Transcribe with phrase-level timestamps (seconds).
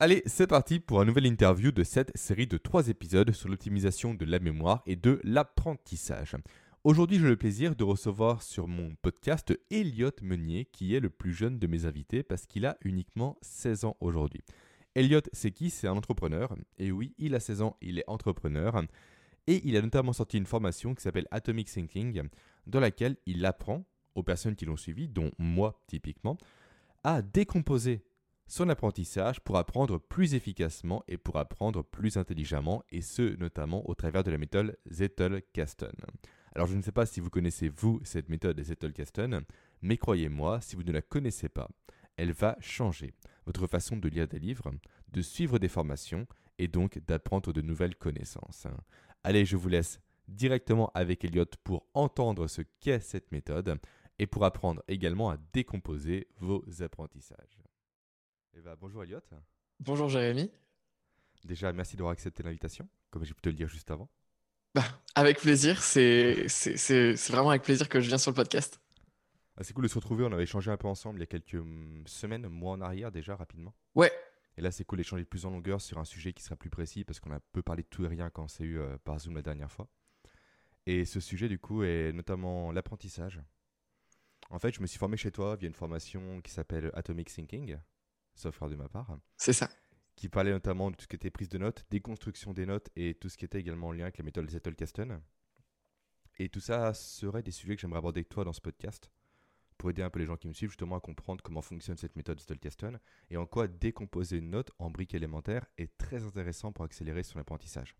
[0.00, 4.12] Allez, c'est parti pour un nouvel interview de cette série de trois épisodes sur l'optimisation
[4.12, 6.34] de la mémoire et de l'apprentissage.
[6.82, 11.32] Aujourd'hui, j'ai le plaisir de recevoir sur mon podcast Elliot Meunier, qui est le plus
[11.32, 14.40] jeune de mes invités parce qu'il a uniquement 16 ans aujourd'hui.
[14.96, 15.70] Elliot, c'est qui?
[15.70, 16.56] C'est un entrepreneur.
[16.76, 18.82] Et oui, il a 16 ans, il est entrepreneur.
[19.46, 22.20] Et il a notamment sorti une formation qui s'appelle Atomic Thinking,
[22.66, 23.86] dans laquelle il apprend
[24.16, 26.36] aux personnes qui l'ont suivi, dont moi typiquement,
[27.04, 28.02] à décomposer
[28.46, 33.94] son apprentissage pour apprendre plus efficacement et pour apprendre plus intelligemment, et ce notamment au
[33.94, 35.94] travers de la méthode Zettel-Kasten.
[36.54, 39.42] Alors je ne sais pas si vous connaissez vous cette méthode Zettel-Kasten,
[39.82, 41.68] mais croyez-moi, si vous ne la connaissez pas,
[42.16, 43.14] elle va changer
[43.46, 44.72] votre façon de lire des livres,
[45.12, 46.26] de suivre des formations
[46.58, 48.66] et donc d'apprendre de nouvelles connaissances.
[49.24, 53.78] Allez, je vous laisse directement avec Elliot pour entendre ce qu'est cette méthode
[54.18, 57.63] et pour apprendre également à décomposer vos apprentissages.
[58.56, 59.20] Eh ben, bonjour Elliot.
[59.80, 60.48] Bonjour Jérémy.
[61.44, 64.08] Déjà, merci d'avoir accepté l'invitation, comme j'ai pu te le dire juste avant.
[64.76, 64.84] Bah,
[65.16, 66.46] avec plaisir, c'est
[67.30, 68.80] vraiment avec plaisir que je viens sur le podcast.
[69.56, 71.26] Ah, c'est cool de se retrouver, on avait échangé un peu ensemble il y a
[71.26, 73.74] quelques hum, semaines, mois en arrière déjà, rapidement.
[73.96, 74.12] Ouais.
[74.56, 77.04] Et là, c'est cool d'échanger plus en longueur sur un sujet qui sera plus précis,
[77.04, 79.34] parce qu'on a peu parlé de tout et rien quand c'est eu euh, par Zoom
[79.34, 79.88] la dernière fois.
[80.86, 83.42] Et ce sujet, du coup, est notamment l'apprentissage.
[84.50, 87.78] En fait, je me suis formé chez toi via une formation qui s'appelle Atomic Thinking,
[88.34, 89.18] sauf de ma part.
[89.36, 89.68] C'est ça.
[90.16, 93.14] Qui parlait notamment de tout ce qui était prise de notes, déconstruction des notes et
[93.14, 95.20] tout ce qui était également en lien avec la méthode Zettel-Kasten.
[96.38, 99.10] Et tout ça serait des sujets que j'aimerais aborder avec toi dans ce podcast
[99.76, 102.16] pour aider un peu les gens qui me suivent justement à comprendre comment fonctionne cette
[102.16, 102.98] méthode Zettel-Kasten
[103.30, 107.38] et en quoi décomposer une note en briques élémentaires est très intéressant pour accélérer son
[107.38, 107.96] apprentissage.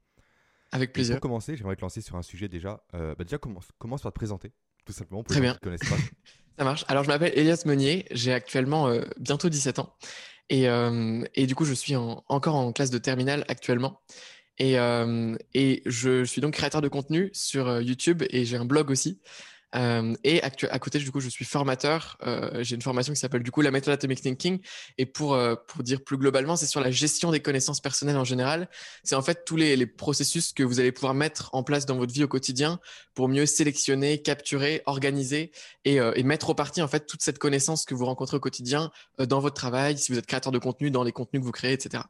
[0.72, 1.16] Avec plaisir.
[1.16, 2.84] pour commencer, j'aimerais te lancer sur un sujet déjà.
[2.94, 4.52] Euh, bah déjà, commence, commence par te présenter,
[4.84, 5.52] tout simplement, pour Très bien.
[5.52, 5.96] gens qui ne connaissent pas.
[6.58, 6.84] Ça marche.
[6.88, 9.94] Alors, je m'appelle Elias Meunier, j'ai actuellement euh, bientôt 17 ans.
[10.50, 14.00] Et, euh, et, du coup, je suis en, encore en classe de terminale actuellement.
[14.58, 18.90] Et, euh, et je suis donc créateur de contenu sur YouTube et j'ai un blog
[18.90, 19.20] aussi.
[19.74, 22.16] Euh, et à côté, du coup, je suis formateur.
[22.22, 24.60] Euh, j'ai une formation qui s'appelle du coup la méthode Atomic Thinking.
[24.98, 28.24] Et pour, euh, pour dire plus globalement, c'est sur la gestion des connaissances personnelles en
[28.24, 28.68] général.
[29.02, 32.12] C'est en fait tous les, processus que vous allez pouvoir mettre en place dans votre
[32.12, 32.80] vie au quotidien
[33.14, 35.52] pour mieux sélectionner, capturer, organiser
[35.84, 38.90] et, et mettre au parti en fait toute cette connaissance que vous rencontrez au quotidien
[39.18, 41.74] dans votre travail, si vous êtes créateur de contenu, dans les contenus que vous créez,
[41.74, 42.04] etc.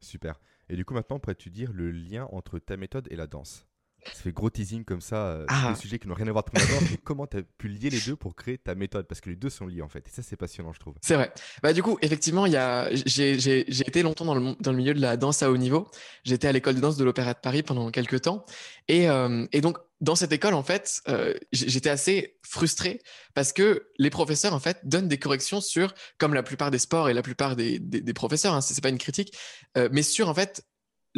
[0.00, 0.40] Super.
[0.68, 3.67] Et du coup, maintenant, pourrais-tu dire le lien entre ta méthode et la danse?
[4.14, 5.72] Ça fait gros teasing comme ça, euh, ah.
[5.74, 7.90] des sujets qui n'ont rien à voir de abord, mais comment tu as pu lier
[7.90, 9.06] les deux pour créer ta méthode?
[9.06, 10.94] Parce que les deux sont liés en fait, et ça c'est passionnant je trouve.
[11.02, 11.32] C'est vrai.
[11.62, 15.42] Bah, du coup, effectivement, j'ai été longtemps dans le, dans le, milieu de la danse
[15.42, 15.88] à haut niveau.
[16.24, 18.44] J'étais à l'école de danse de l'Opéra de Paris pendant quelques temps.
[18.88, 23.00] Et, euh, et donc, dans cette école, en fait, euh, j'étais assez frustré
[23.34, 27.08] parce que les professeurs, en fait, donnent des corrections sur, comme la plupart des sports
[27.08, 29.36] et la plupart des, des, des professeurs, hein, c'est pas une critique,
[29.76, 30.64] euh, mais sur, en fait,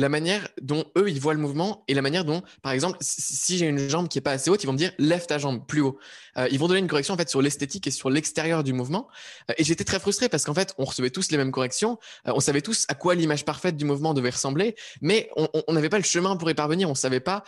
[0.00, 3.58] la manière dont eux ils voient le mouvement et la manière dont, par exemple, si
[3.58, 5.66] j'ai une jambe qui est pas assez haute, ils vont me dire lève ta jambe
[5.66, 5.98] plus haut.
[6.36, 9.08] Euh, ils vont donner une correction en fait sur l'esthétique et sur l'extérieur du mouvement.
[9.50, 12.32] Euh, et j'étais très frustré parce qu'en fait, on recevait tous les mêmes corrections, euh,
[12.34, 15.98] on savait tous à quoi l'image parfaite du mouvement devait ressembler, mais on n'avait pas
[15.98, 16.88] le chemin pour y parvenir.
[16.90, 17.44] On savait pas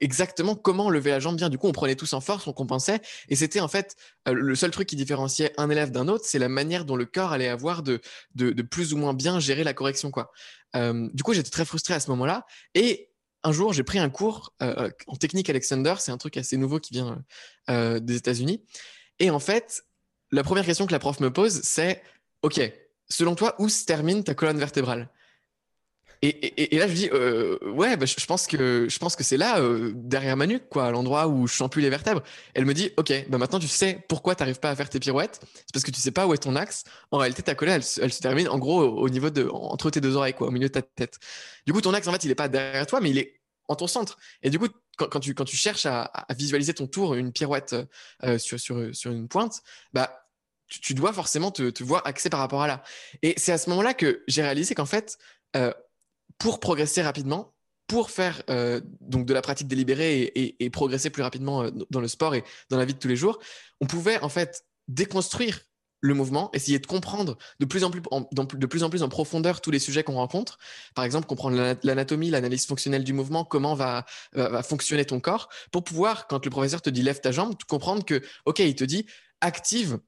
[0.00, 1.48] exactement comment lever la jambe bien.
[1.48, 4.70] Du coup, on prenait tous en force, on compensait, et c'était en fait le seul
[4.70, 7.82] truc qui différenciait un élève d'un autre, c'est la manière dont le corps allait avoir
[7.82, 8.00] de,
[8.34, 10.32] de, de plus ou moins bien gérer la correction, quoi.
[10.76, 12.46] Euh, du coup, j'étais très frustré à ce moment-là.
[12.74, 13.10] Et
[13.42, 15.94] un jour, j'ai pris un cours euh, en technique Alexander.
[15.98, 17.22] C'est un truc assez nouveau qui vient
[17.70, 18.64] euh, des États-Unis.
[19.18, 19.84] Et en fait,
[20.30, 22.02] la première question que la prof me pose, c'est
[22.42, 22.60] OK,
[23.08, 25.08] selon toi, où se termine ta colonne vertébrale?
[26.24, 29.58] Et, là, je dis, euh, ouais, bah, je, pense que je pense que c'est là,
[29.58, 32.22] euh, derrière ma nuque, quoi, l'endroit où je sens plus les vertèbres.
[32.54, 35.00] Elle me dit, ok, bah maintenant tu sais pourquoi tu n'arrives pas à faire tes
[35.00, 35.40] pirouettes.
[35.42, 36.84] C'est parce que tu sais pas où est ton axe.
[37.10, 40.14] En réalité, ta colonne, elle, se termine en gros au, niveau de entre tes deux
[40.14, 41.18] oreilles, quoi, au milieu de ta tête.
[41.66, 43.74] Du coup, ton axe, en fait, il est pas derrière toi, mais il est en
[43.74, 44.16] ton centre.
[44.44, 47.74] Et du coup, quand, tu quand tu cherches à, visualiser ton tour, une pirouette
[48.22, 49.60] euh, sur sur sur une pointe,
[49.92, 50.24] bah
[50.68, 52.84] tu, dois forcément te, te voir axé par rapport à là.
[53.22, 55.18] Et c'est à ce moment-là que j'ai réalisé qu'en fait
[56.42, 57.54] pour progresser rapidement,
[57.86, 62.08] pour faire euh, donc de la pratique délibérée et, progresser plus rapidement euh, dans le
[62.08, 63.38] sport et dans la vie de tous les jours,
[63.80, 65.60] on pouvait en fait déconstruire
[66.00, 69.08] le mouvement, essayer de comprendre de plus en plus en, de plus en plus en
[69.08, 70.58] profondeur tous les sujets qu'on rencontre.
[70.96, 74.04] Par exemple, comprendre l'anatomie, l'analyse fonctionnelle du mouvement, comment va,
[74.64, 78.20] fonctionner ton corps, pour pouvoir, quand le professeur te dit lève ta jambe, comprendre que,
[78.46, 79.06] ok, il te dit
[79.40, 80.00] active,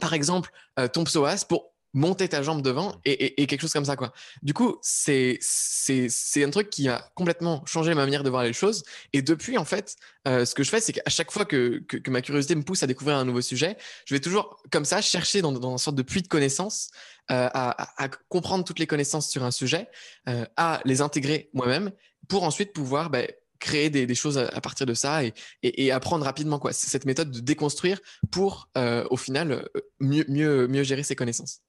[0.00, 2.94] par exemple, euh, ton psoas pour monter ta jambe devant Mmh.
[3.04, 4.12] et, quelque chose comme ça quoi.
[4.42, 8.52] Du coup, c'est c'est un truc qui a complètement changé ma manière de voir les
[8.52, 8.84] choses.
[9.12, 9.96] Et depuis en fait,
[10.28, 12.82] euh, ce que je fais, c'est qu'à chaque fois que, que, ma curiosité me pousse
[12.82, 13.76] à découvrir un nouveau sujet,
[14.06, 16.90] je vais toujours comme ça chercher dans, dans une sorte de puits de connaissances
[17.30, 19.88] euh, à, à, comprendre toutes les connaissances sur un sujet,
[20.28, 21.92] euh, à les intégrer moi-même
[22.28, 23.26] pour ensuite pouvoir ben,
[23.58, 25.32] créer des, choses à, partir de ça et,
[25.62, 26.72] et, apprendre rapidement quoi.
[26.72, 28.00] C'est cette méthode de déconstruire
[28.30, 29.68] pour euh, au final
[30.00, 31.62] mieux, mieux, mieux gérer ses connaissances.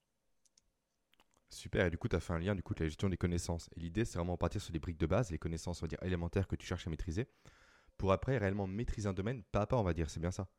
[1.49, 3.17] Super, et du coup, tu as fait un lien du coup, de la gestion des
[3.17, 3.69] connaissances.
[3.75, 5.99] Et l'idée, c'est vraiment partir sur des briques de base, les connaissances, on va dire,
[6.01, 7.27] élémentaires que tu cherches à maîtriser,
[7.97, 10.49] pour après réellement maîtriser un domaine, pas à pas, on va dire, c'est bien ça.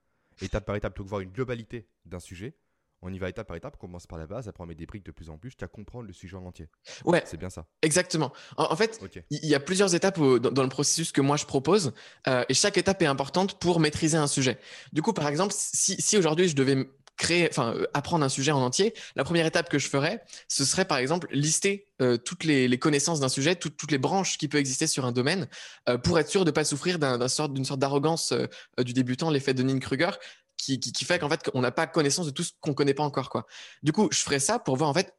[0.41, 2.57] Étape par étape, plutôt que voir une globalité d'un sujet,
[3.03, 4.87] on y va étape par étape, on commence par la base, après on met des
[4.87, 6.69] briques de plus en plus jusqu'à comprendre le sujet en entier.
[7.05, 7.23] Ouais.
[7.27, 7.67] C'est bien ça.
[7.83, 8.33] Exactement.
[8.57, 9.01] En, fait,
[9.31, 11.93] il y, a plusieurs étapes dans, le processus que moi je propose,
[12.27, 14.59] euh, et chaque étape est importante pour maîtriser un sujet.
[14.93, 16.89] Du coup, par exemple, si, aujourd'hui je devais
[17.31, 20.99] euh, apprendre un sujet en entier, la première étape que je ferais, ce serait par
[20.99, 25.05] exemple lister euh, toutes les, connaissances d'un sujet, toutes les branches qui peuvent exister sur
[25.05, 25.49] un domaine,
[26.05, 28.33] pour être sûr de ne pas souffrir d'une sorte, d'arrogance
[28.79, 30.11] du débutant, l'effet de Dunning-Kruger,
[30.57, 33.03] qui, qui, fait qu'en fait, on n'a pas connaissance de tout ce qu'on connaît pas
[33.03, 33.31] encore.
[33.83, 35.15] Du coup, je ferai ça pour voir en fait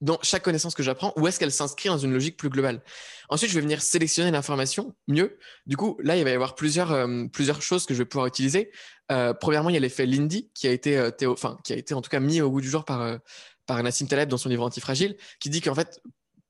[0.00, 2.82] dans chaque connaissance que j'apprends, où est-ce qu'elle s'inscrit dans une logique plus globale.
[3.28, 5.38] Ensuite, je vais venir sélectionner l'information mieux.
[5.66, 8.70] Du coup, là, il va y avoir euh, plusieurs choses que je vais pouvoir utiliser.
[9.12, 11.94] Euh, premièrement, il y a l'effet Lindy, qui a été, euh, enfin, qui a été
[11.94, 13.18] en tout cas mis au goût du jour par,
[13.66, 16.00] par Nassim Taleb dans son livre Antifragile, qui dit qu'en fait,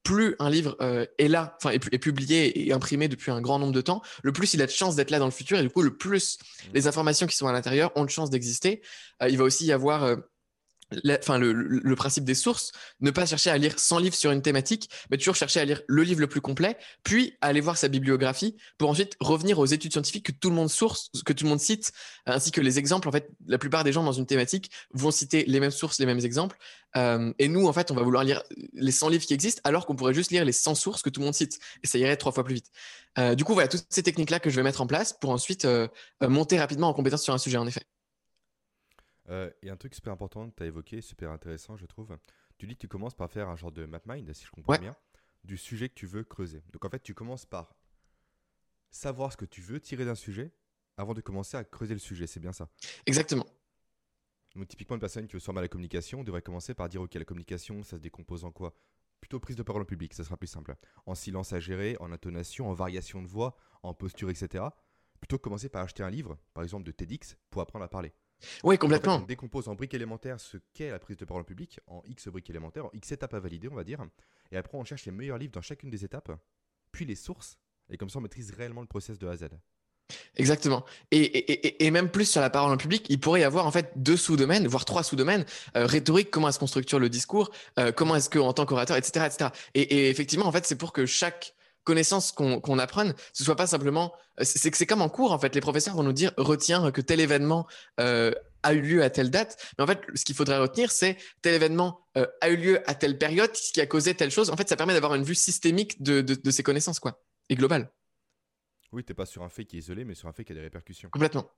[0.07, 3.73] plus un livre euh, est là, enfin est, publié et imprimé depuis un grand nombre
[3.73, 5.69] de temps, le plus il a de chances d'être là dans le futur et du
[5.69, 6.69] coup le plus mmh.
[6.75, 8.83] les informations qui sont à l'intérieur ont de chances d'exister.
[9.21, 10.17] Euh, il va aussi y avoir
[10.95, 14.43] euh, enfin le, principe des sources, ne pas chercher à lire 100 livres sur une
[14.43, 17.89] thématique, mais toujours chercher à lire le livre le plus complet, puis aller voir sa
[17.89, 21.51] bibliographie pour ensuite revenir aux études scientifiques que tout le monde source, que tout le
[21.51, 21.93] monde cite,
[22.27, 23.09] ainsi que les exemples.
[23.09, 26.07] En fait, la plupart des gens dans une thématique vont citer les mêmes sources, les
[26.07, 26.57] mêmes exemples.
[26.97, 28.43] Euh, et nous, en fait, on va vouloir lire
[28.73, 31.21] les 100 livres qui existent, alors qu'on pourrait juste lire les 100 sources que tout
[31.21, 32.71] le monde cite, et ça irait trois fois plus vite.
[33.19, 35.65] Euh, du coup, voilà, toutes ces techniques-là que je vais mettre en place pour ensuite
[35.65, 35.89] euh,
[36.21, 37.83] monter rapidement en compétence sur un sujet, en effet.
[39.29, 42.17] Euh, et un truc super important que tu as évoqué, super intéressant, je trouve.
[42.59, 44.79] Tu dis que tu commences par faire un genre de map mind, si je comprends
[44.79, 44.97] bien,
[45.45, 46.63] du sujet que tu veux creuser.
[46.73, 47.75] Donc en fait, tu commences par
[48.91, 50.53] savoir ce que tu veux tirer d'un sujet
[50.97, 52.27] avant de commencer à creuser le sujet.
[52.27, 52.69] C'est bien ça?
[53.05, 53.47] Exactement.
[54.55, 57.03] Donc typiquement, une personne qui veut se former à la communication devrait commencer par dire,
[57.03, 58.75] OK, la communication, ça se décompose en quoi?
[59.21, 60.75] Plutôt prise de parole en public, ça sera plus simple.
[61.05, 64.65] En silence à gérer, en intonation, en variation de voix, en posture, etc.
[65.21, 68.13] Plutôt que commencer par acheter un livre, par exemple de TEDx, pour apprendre à parler.
[68.65, 69.17] Oui, complètement.
[69.17, 72.51] on décompose en briques élémentaires ce qu'est la prise de parole publique, en X briques
[72.51, 74.05] élémentaires, en X étapes à valider, on va dire.
[74.53, 76.31] Et après, on cherche les meilleurs livres dans chacune des étapes,
[76.93, 77.59] puis les sources,
[77.91, 79.49] et comme ça, on maîtrise réellement le process de A à Z.
[80.37, 80.85] Exactement.
[81.11, 84.17] Et, même plus sur la parole en public, il pourrait y avoir en fait deux
[84.17, 85.45] sous-domaines, voire trois sous-domaines.
[85.77, 89.27] Euh, rhétorique, comment est-ce qu'on structure le discours, euh, comment est-ce qu'en tant qu'orateur, etc.,
[89.27, 89.51] etc.
[89.75, 91.55] Et, effectivement, en fait, c'est pour que chaque
[91.87, 94.13] connaissance qu'on apprenne, ce soit pas simplement.
[94.43, 95.55] C'est que c'est comme en cours, en fait.
[95.55, 97.67] Les professeurs vont nous dire retiens que tel événement
[98.01, 99.57] euh, a eu lieu à telle date.
[99.79, 102.95] Mais en fait, ce qu'il faudrait retenir, c'est tel événement euh, a eu lieu à
[102.95, 104.51] telle période, ce qui a causé telle chose.
[104.51, 107.91] En fait, ça permet d'avoir une vue systémique de, de, ces connaissances, quoi, et globale.
[108.93, 110.53] Oui, tu n'es pas sur un fait qui est isolé, mais sur un fait qui
[110.53, 111.09] a des répercussions.
[111.09, 111.49] Complètement.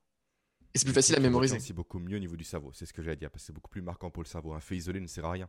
[0.74, 1.58] Et c'est plus facile à mémoriser.
[1.58, 3.52] C'est beaucoup mieux au niveau du cerveau, c'est ce que j'allais dire, parce que c'est
[3.54, 4.52] beaucoup plus marquant pour le cerveau.
[4.52, 5.48] Un fait isolé ne sert à rien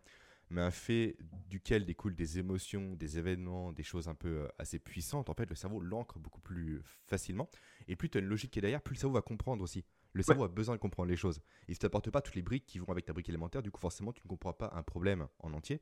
[0.50, 1.18] mais un fait
[1.48, 5.50] duquel découlent des émotions, des événements, des choses un peu euh, assez puissantes, en fait,
[5.50, 7.50] le cerveau l'ancre beaucoup plus facilement.
[7.88, 9.86] Et plus tu as une logique qui est derrière, plus le cerveau va comprendre aussi.
[10.13, 11.40] Le cerveau a besoin de comprendre les choses.
[11.68, 13.80] Il ne t'apporte pas toutes les briques qui vont avec ta brique élémentaire, du coup,
[13.80, 15.81] forcément, tu ne comprends pas un problème en entier,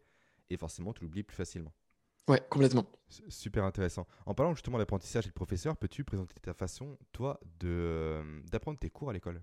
[0.49, 1.73] et forcément, tu l'oublies plus facilement.
[2.27, 2.85] Ouais, complètement.
[3.29, 4.05] Super intéressant.
[4.25, 8.89] En parlant justement d'apprentissage et de professeur, peux-tu présenter ta façon, toi, euh, d'apprendre tes
[8.89, 9.41] cours à l'école?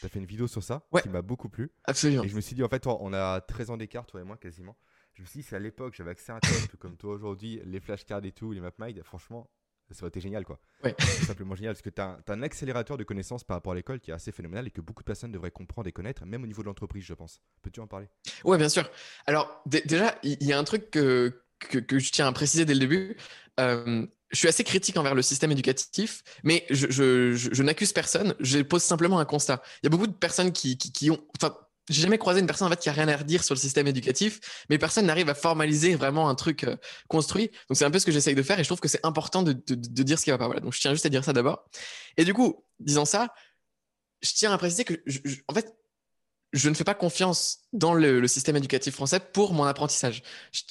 [0.00, 1.70] Tu as fait une vidéo sur ça qui m'a beaucoup plu.
[1.84, 2.24] Absolument.
[2.24, 4.36] Et je me suis dit, en fait, on a 13 ans d'écart, toi et moi,
[4.36, 4.76] quasiment.
[5.14, 7.60] Je me suis dit, c'est à l'époque, j'avais accès à un test comme toi aujourd'hui,
[7.64, 9.50] les flashcards et tout, les MapMind, franchement,
[9.90, 10.58] ça aurait été génial, quoi.
[10.84, 10.94] Ouais.
[10.98, 14.00] C'est simplement génial parce que tu as, un accélérateur de connaissances par rapport à l'école
[14.00, 16.46] qui est assez phénoménal et que beaucoup de personnes devraient comprendre et connaître, même au
[16.46, 17.40] niveau de l'entreprise, je pense.
[17.62, 18.08] Peux-tu en parler?
[18.44, 18.88] Ouais, bien sûr.
[19.26, 22.80] Alors, déjà, il y, a un truc que, que, je tiens à préciser dès le
[22.80, 23.16] début.
[23.60, 28.34] Euh, je suis assez critique envers le système éducatif, mais je, n'accuse personne.
[28.40, 29.62] Je pose simplement un constat.
[29.82, 31.18] Il y a beaucoup de personnes qui, ont.
[31.36, 31.54] Enfin,
[31.90, 33.86] j'ai jamais croisé une personne en fait qui a rien à redire sur le système
[33.86, 36.76] éducatif, mais personne n'arrive à formaliser vraiment un truc euh,
[37.08, 37.50] construit.
[37.68, 39.42] Donc c'est un peu ce que j'essaye de faire et je trouve que c'est important
[39.42, 40.46] de, dire ce qui va pas.
[40.46, 40.60] Voilà.
[40.60, 41.64] Donc je tiens juste à dire ça d'abord.
[42.16, 43.34] Et du coup, disant ça,
[44.22, 44.94] je tiens à préciser que,
[45.48, 45.74] en fait,
[46.52, 50.22] je ne fais pas confiance dans le, système éducatif français pour mon apprentissage.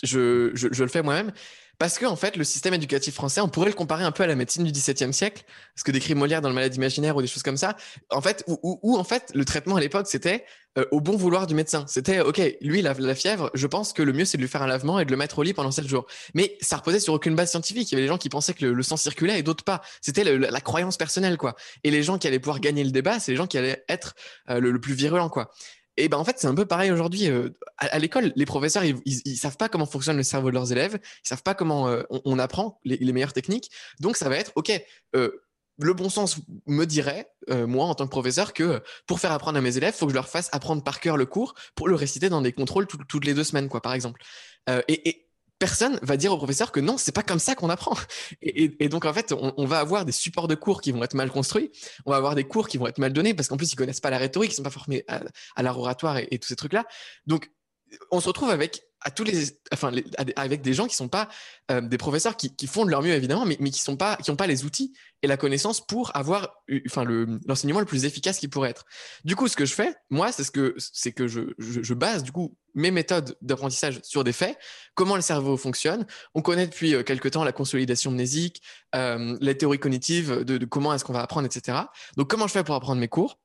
[0.03, 1.31] Je, le fais moi-même
[1.79, 4.27] Parce que, en fait, le système éducatif français, on pourrait le comparer un peu à
[4.27, 5.43] la médecine du XVIIe siècle,
[5.75, 7.75] ce que décrit Molière dans le Malade imaginaire ou des choses comme ça.
[8.11, 10.45] En fait, où, en fait, le traitement à l'époque, c'était
[10.77, 11.85] euh, au bon vouloir du médecin.
[11.87, 14.61] C'était, OK, lui, la, la fièvre, je pense que le mieux, c'est de lui faire
[14.61, 16.05] un lavement et de le mettre au lit pendant sept jours.
[16.33, 17.91] Mais ça reposait sur aucune base scientifique.
[17.91, 19.81] Il y avait des gens qui pensaient que le, sang circulait et d'autres pas.
[20.01, 21.55] C'était la, croyance personnelle, quoi.
[21.83, 24.13] Et les gens qui allaient pouvoir gagner le débat, c'est les gens qui allaient être
[24.49, 25.51] euh, le, plus virulent, quoi.
[25.97, 27.27] Et ben en fait, c'est un peu pareil aujourd'hui.
[27.27, 30.71] Euh, à, l'école, les professeurs, ils, ils, savent pas comment fonctionne le cerveau de leurs
[30.71, 33.69] élèves, ils savent pas comment euh, on, apprend les, meilleures techniques.
[33.99, 34.71] Donc ça va être, ok,
[35.15, 35.43] euh,
[35.79, 36.37] le bon sens
[36.67, 39.97] me dirait, moi en tant que professeur, que pour faire apprendre à mes élèves, il
[39.97, 42.51] faut que je leur fasse apprendre par cœur le cours pour le réciter dans des
[42.51, 44.21] contrôles toutes les deux semaines, quoi, par exemple.
[44.67, 47.95] et, et personne va dire au professeur que non, c'est pas comme ça qu'on apprend.
[48.41, 51.29] Et, donc en fait, on, va avoir des supports de cours qui vont être mal
[51.29, 51.71] construits,
[52.07, 53.99] on va avoir des cours qui vont être mal donnés parce qu'en plus ils connaissent
[53.99, 55.21] pas la rhétorique, ils sont pas formés à,
[55.55, 56.85] à l'art oratoire et, tous ces trucs-là.
[57.27, 57.51] Donc
[58.09, 59.91] on se retrouve avec à tous les, enfin,
[60.36, 61.27] avec des gens qui sont pas
[61.72, 64.36] euh, des professeurs qui, font de leur mieux évidemment, mais, qui sont pas, qui ont
[64.36, 64.93] pas les outils
[65.24, 67.03] et la connaissance pour avoir, enfin,
[67.46, 68.86] l'enseignement le, plus efficace qui pourrait être.
[69.24, 72.24] Du coup, ce que je fais, moi, c'est ce que, c'est que je, je, base
[72.24, 74.58] du coup mes méthodes d'apprentissage sur des faits,
[74.96, 76.05] comment le cerveau fonctionne.
[76.36, 78.62] On connaît depuis euh, quelque temps la consolidation mnésique,
[78.96, 81.79] euh, les théories cognitives de, de comment est-ce qu'on va apprendre, etc.
[82.17, 83.39] Donc, comment je fais pour apprendre mes cours?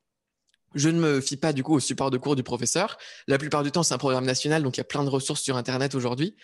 [0.77, 2.99] Je ne me fie pas du coup au support de cours du professeur.
[3.27, 5.41] La plupart du temps, c'est un programme national, donc il y a plein de ressources
[5.41, 6.37] sur Internet aujourd'hui.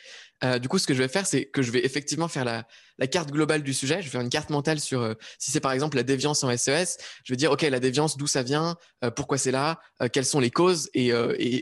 [0.42, 2.64] Euh, du coup, ce que je vais faire, c'est que je vais effectivement faire la,
[3.08, 3.98] carte globale du sujet.
[4.00, 6.56] Je vais faire une carte mentale sur euh, si c'est par exemple la déviance en
[6.56, 6.70] SES.
[6.70, 6.84] E
[7.24, 9.80] je vais dire, OK, la déviance, d'où ça vient, euh, pourquoi c'est là,
[10.12, 11.12] quelles sont les causes et,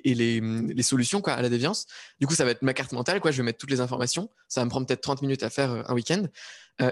[0.04, 1.86] les, solutions quoi, à la déviance.
[2.20, 3.20] Du coup, ça va être ma carte mentale.
[3.20, 3.32] Quoi.
[3.32, 4.30] Je vais mettre toutes les informations.
[4.48, 6.22] Ça va me prendre peut-être 30 minutes à faire un week-end.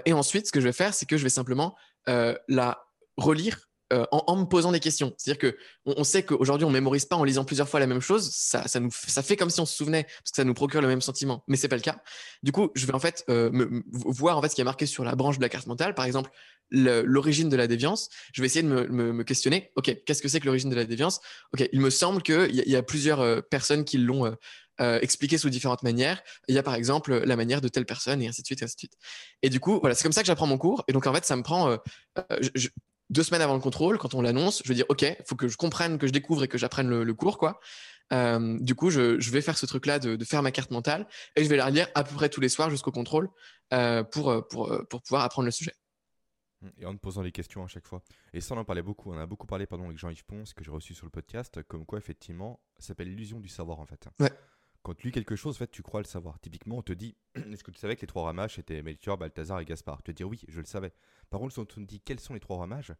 [0.05, 2.83] et ensuite, ce que je vais faire, c'est que je vais simplement la
[3.17, 5.13] relire euh, en, me posant des questions.
[5.17, 8.29] C'est-à-dire que on, sait qu'aujourd'hui on mémorise pas en lisant plusieurs fois la même chose.
[8.31, 10.81] Ça, ça, nous, ça fait comme si on se souvenait parce que ça nous procure
[10.81, 11.97] le même sentiment, mais c'est pas le cas.
[12.43, 14.85] Du coup, je vais en fait euh, me, voir en fait ce qui est marqué
[14.85, 16.29] sur la branche de la carte mentale, par exemple
[16.71, 18.09] l'origine de la déviance.
[18.31, 19.71] Je vais essayer de me, me, questionner.
[19.75, 21.19] Ok, qu'est-ce que c'est que l'origine de la déviance?
[21.51, 24.35] Ok, il me semble qu'il y, y, a plusieurs euh, personnes qui l'ont
[25.01, 26.21] expliqué sous différentes manières.
[26.47, 28.65] Il y a par exemple la manière de telle personne et ainsi de suite, et
[28.65, 28.93] ainsi de suite.
[29.41, 30.83] Et du coup, voilà, c'est comme ça que j'apprends mon cours.
[30.87, 31.75] Et donc en fait, ça me prend.
[33.09, 35.47] Deux semaines avant le contrôle, quand on l'annonce, je vais dire OK, il faut que
[35.47, 37.59] je comprenne, que je découvre et que j'apprenne le, cours, quoi.
[38.11, 41.49] Euh, du coup, je, vais faire ce truc-là de, faire ma carte mentale et je
[41.49, 43.29] vais la relire à peu près tous les soirs jusqu'au contrôle
[43.73, 45.73] euh, pour, euh, pour, pour pouvoir apprendre le sujet.
[46.77, 48.03] Et en te posant les questions à chaque fois.
[48.33, 49.11] Et ça, on en parlait beaucoup.
[49.13, 51.85] On a beaucoup parlé pardon, avec Jean-Yves Ponce, que j'ai reçu sur le podcast, comme
[51.85, 54.07] quoi, effectivement, ça s'appelle l'illusion du savoir, en fait.
[54.19, 54.31] Ouais.
[54.81, 56.39] Quand tu lis quelque chose, en fait, tu crois le savoir.
[56.39, 59.17] Typiquement, on te dit Est-ce que tu savais que les trois rois mages étaient Melchior,
[59.17, 60.01] Balthazar et Gaspard?
[60.03, 60.93] Tu vas dire Oui, je le savais.
[61.29, 62.93] Par contre, si on te dit Quels sont les trois rois mages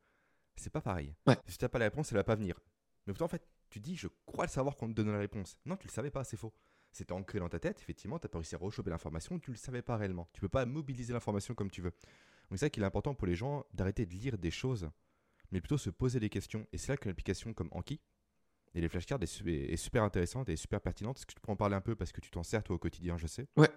[0.59, 1.15] c'est pas pareil.
[1.47, 2.59] Si tu n'as pas la réponse, elle va pas venir.
[3.07, 5.57] Mais pourtant, en fait, tu dis, je crois le savoir qu'on te donne la réponse.
[5.65, 6.53] Non, tu le savais pas, c'est faux.
[6.91, 9.57] C'était ancré dans ta tête, effectivement, tu n'as pas réussi à rechoper l'information, tu le
[9.57, 10.27] savais pas réellement.
[10.33, 11.91] Tu peux pas mobiliser l'information comme tu veux.
[11.91, 14.89] Donc c'est ça qu'il est important pour les gens d'arrêter de lire des choses,
[15.51, 16.65] mais plutôt se poser des questions.
[16.73, 18.01] Et c'est là qu'une application comme Anki
[18.73, 21.17] et les flashcards est, est super intéressante et super pertinente.
[21.17, 22.79] Est-ce que tu peux en parler un peu parce que tu t'en sers toi au
[22.79, 23.47] quotidien, je sais?
[23.55, 23.69] Ouais.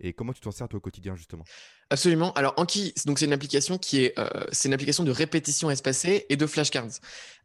[0.00, 1.44] Et comment tu t'en sers toi au quotidien justement?
[1.90, 2.32] Absolument.
[2.32, 6.26] Alors Anki, donc c'est une application qui est, euh, c'est une application de répétition espacée
[6.28, 7.00] et de flashcards.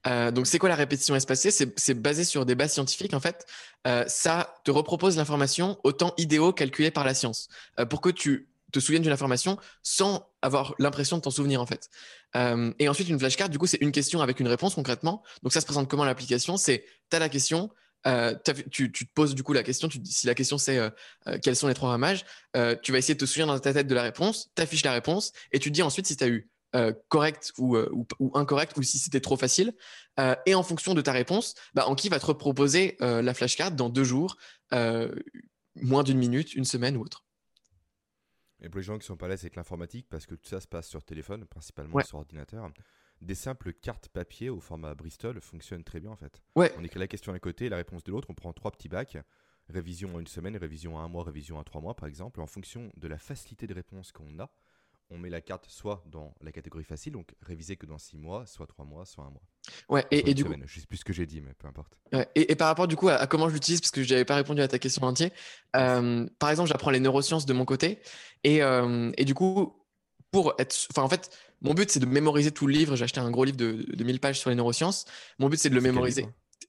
[0.07, 1.51] Euh, donc c'est quoi la répétition espacée?
[1.51, 3.45] C'est basé sur des bases scientifiques en fait.
[3.87, 7.49] Euh, ça te repropose l'information au temps idéaux calculé par la science
[7.89, 11.89] pour que tu te souviennes d'une information sans avoir l'impression de t'en souvenir en fait.
[12.79, 15.23] et ensuite une flashcard, du coup c'est une question avec une réponse concrètement.
[15.43, 16.57] Donc ça se présente comment l'application?
[16.57, 17.69] C'est tu as la question,
[18.07, 18.35] euh,
[18.71, 20.89] tu, te poses du coup la question, tu, si la question c'est euh,
[21.27, 22.23] euh, quels sont les trois ramages,
[22.81, 24.93] tu vas essayer de te souvenir dans ta tête de la réponse, tu affiches la
[24.93, 26.49] réponse et tu dis ensuite si tu as eu
[27.07, 27.77] correct ou,
[28.33, 29.73] incorrect ou si c'était trop facile.
[30.45, 34.03] et en fonction de ta réponse, bah, Anki va te proposer la flashcard dans deux
[34.03, 34.37] jours,
[34.71, 37.25] moins d'une minute, une semaine ou autre.
[38.61, 40.67] Et pour les gens qui sont pas là avec l'informatique, parce que tout ça se
[40.67, 42.69] passe sur téléphone, principalement sur ordinateur,
[43.21, 46.41] des simples cartes papier au format Bristol fonctionnent très bien en fait.
[46.55, 46.73] Ouais.
[46.77, 49.17] On écrit la question d'un côté, la réponse de l'autre, on prend trois petits bacs,
[49.69, 52.41] révision en une semaine, révision à un mois, révision à trois mois par exemple.
[52.41, 54.49] En fonction de la facilité de réponse qu'on a,
[55.11, 58.45] on met la carte soit dans la catégorie facile, donc réviser que dans six mois,
[58.45, 59.43] soit trois mois, soit un mois.
[59.89, 60.53] Ouais, et, du coup.
[60.65, 61.97] Je sais plus ce que j'ai dit, mais peu importe.
[62.11, 64.35] Ouais, et, par rapport du coup à, comment je l'utilise, parce que je n'avais pas
[64.35, 65.31] répondu à ta question entière,
[65.75, 67.99] euh, par exemple, j'apprends les neurosciences de mon côté,
[68.43, 69.75] et, euh, et du coup,
[70.31, 70.75] pour être.
[70.91, 71.29] Enfin, en fait,
[71.65, 72.95] mon but, c'est de mémoriser tout le livre.
[72.95, 75.05] J'ai acheté un gros livre de, de 1000 pages sur les neurosciences.
[75.39, 76.27] Mon but, c'est de le mémoriser.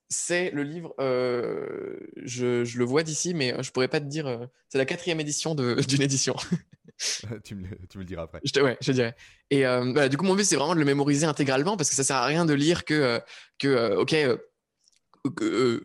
[0.08, 4.26] C'est le livre, euh, je, je, le vois d'ici, mais je pourrais pas te dire.
[4.26, 6.34] Euh, c'est la quatrième édition d'une édition.
[7.44, 8.40] tu, me, tu, me, le diras après.
[8.42, 9.14] Je te, ouais, je dirais.
[9.50, 12.04] Et euh, du coup, mon but, c'est vraiment de le mémoriser intégralement parce que ça
[12.04, 13.20] sert à rien de lire que,
[13.58, 14.14] que ok,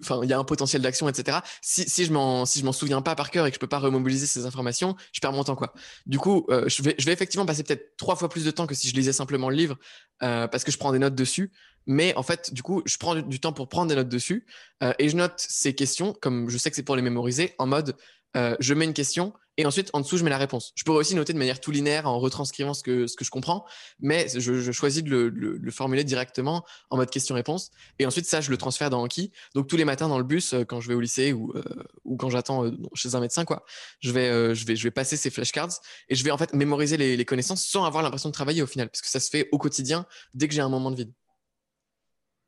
[0.02, 1.40] enfin, il y a un potentiel d'action, etc.
[1.62, 3.80] Si, je m'en, si je m'en souviens pas par cœur et que je peux pas
[3.80, 5.74] remobiliser ces informations, je perds mon temps, quoi.
[6.06, 8.68] Du coup, euh, je vais, je vais effectivement passer peut-être trois fois plus de temps
[8.68, 9.78] que si je lisais simplement le livre,
[10.24, 11.52] euh, parce que je prends des notes dessus.
[11.88, 14.46] Mais en fait, du coup, je prends du, temps pour prendre des notes dessus
[14.84, 17.66] euh, et je note ces questions, comme je sais que c'est pour les mémoriser, en
[17.66, 17.96] mode
[18.38, 20.72] euh, je mets une question et ensuite en dessous je mets la réponse.
[20.76, 23.30] Je pourrais aussi noter de manière tout linéaire en retranscrivant ce que, ce que je
[23.30, 23.66] comprends,
[24.00, 28.58] mais je, choisis de le, formuler directement en mode question-réponse et ensuite ça je le
[28.58, 29.32] transfère dans Anki.
[29.54, 31.64] Donc tous les matins dans le bus euh, quand je vais au lycée ou, euh,
[32.06, 33.66] ou quand j'attends chez un médecin quoi,
[34.00, 36.98] je vais, je, vais, je vais passer ces flashcards et je vais en fait mémoriser
[36.98, 39.58] les, connaissances sans avoir l'impression de travailler au final parce que ça se fait au
[39.58, 41.14] quotidien dès que j'ai un moment de vide.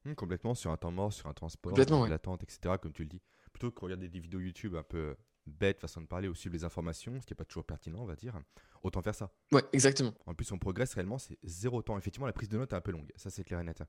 [0.06, 2.76] Mmh, complètement sur un temps mort, sur un transport, sur l'attente, etc.
[2.82, 3.22] Comme tu le dis.
[3.54, 6.64] Plutôt que regarder des vidéos YouTube un peu bête façon de parler, ou suivre les
[6.64, 8.40] informations, ce qui n'est pas toujours pertinent, on va dire,
[8.82, 9.32] autant faire ça.
[9.52, 10.14] Ouais, exactement.
[10.26, 11.98] En plus, on progresse réellement, c'est zéro temps.
[11.98, 13.84] Effectivement, la prise de notes est un peu longue, ça c'est clair et net.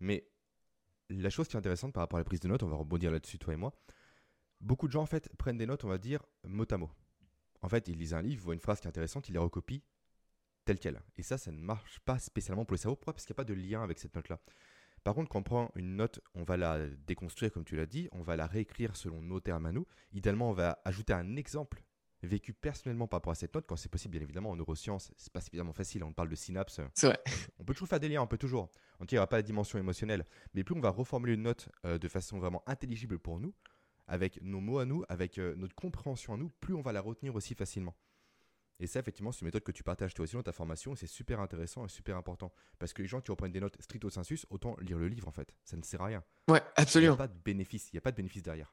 [0.00, 0.28] Mais
[1.08, 3.10] la chose qui est intéressante par rapport à la prise de notes, on va rebondir
[3.10, 3.72] là-dessus, toi et moi,
[4.60, 6.90] beaucoup de gens en fait prennent des notes, on va dire, mot à mot.
[7.62, 9.82] En fait, ils lisent un livre, voient une phrase qui est intéressante, ils les recopient
[10.64, 11.00] telle qu'elle.
[11.16, 12.96] Et ça, ça ne marche pas spécialement pour le cerveau.
[12.96, 14.40] Pourquoi Parce qu'il n'y a pas de lien avec cette note-là.
[15.06, 18.08] Par contre, quand on prend une note, on va la déconstruire comme tu l'as dit,
[18.10, 19.86] on va la réécrire selon nos termes à nous.
[20.12, 21.84] Idéalement, on va ajouter un exemple
[22.24, 25.32] vécu personnellement par rapport à cette note, quand c'est possible, bien évidemment, en neurosciences, c'est
[25.32, 26.90] pas suffisamment facile, on parle de vrai.
[27.60, 28.68] On peut toujours faire des liens, on peut toujours.
[28.98, 30.26] On ne tirera pas la dimension émotionnelle.
[30.54, 33.54] Mais plus on va reformuler une note euh, de façon vraiment intelligible pour nous,
[34.08, 37.00] avec nos mots à nous, avec euh, notre compréhension à nous, plus on va la
[37.00, 37.94] retenir aussi facilement.
[38.78, 41.06] Et ça, effectivement, c'est une méthode que tu partages toi aussi dans ta formation c'est
[41.06, 42.52] super intéressant et super important.
[42.78, 45.32] Parce que les gens qui reprennent des notes stricto sensus, autant lire le livre en
[45.32, 45.54] fait.
[45.64, 46.24] Ça ne sert à rien.
[46.48, 47.14] Ouais, absolument.
[47.14, 48.72] Il n'y a pas de bénéfice, il n'y a pas de bénéfice derrière.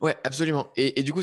[0.00, 0.70] Ouais, absolument.
[0.76, 1.22] Et, du coup,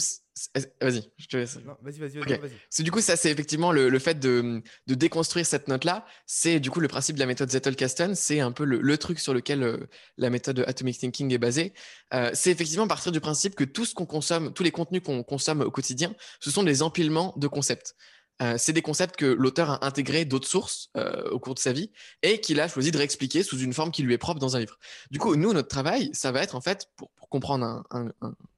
[0.82, 1.58] vas-y, je te laisse.
[1.82, 2.51] Vas-y, vas-y, vas-y.
[2.70, 6.06] C'est du coup, ça, c'est effectivement le, fait de, déconstruire cette note-là.
[6.25, 8.16] C'est du coup le principe de la méthode Zettel-Kasten.
[8.16, 9.78] C'est un peu le, truc sur lequel euh,
[10.18, 11.74] la méthode Atomic Thinking est basée.
[12.13, 15.24] Euh, c'est effectivement partir du principe que tout ce qu'on consomme, tous les contenus qu'on
[15.24, 17.96] consomme au quotidien, ce sont des empilements de concepts.
[18.42, 21.74] Euh, c'est des concepts que l'auteur a intégrés d'autres sources euh, au cours de sa
[21.74, 21.92] vie
[22.24, 24.60] et qu'il a choisi de réexpliquer sous une forme qui lui est propre dans un
[24.60, 24.80] livre.
[25.12, 28.12] Du coup, nous, notre travail, ça va être en fait, pour, comprendre un,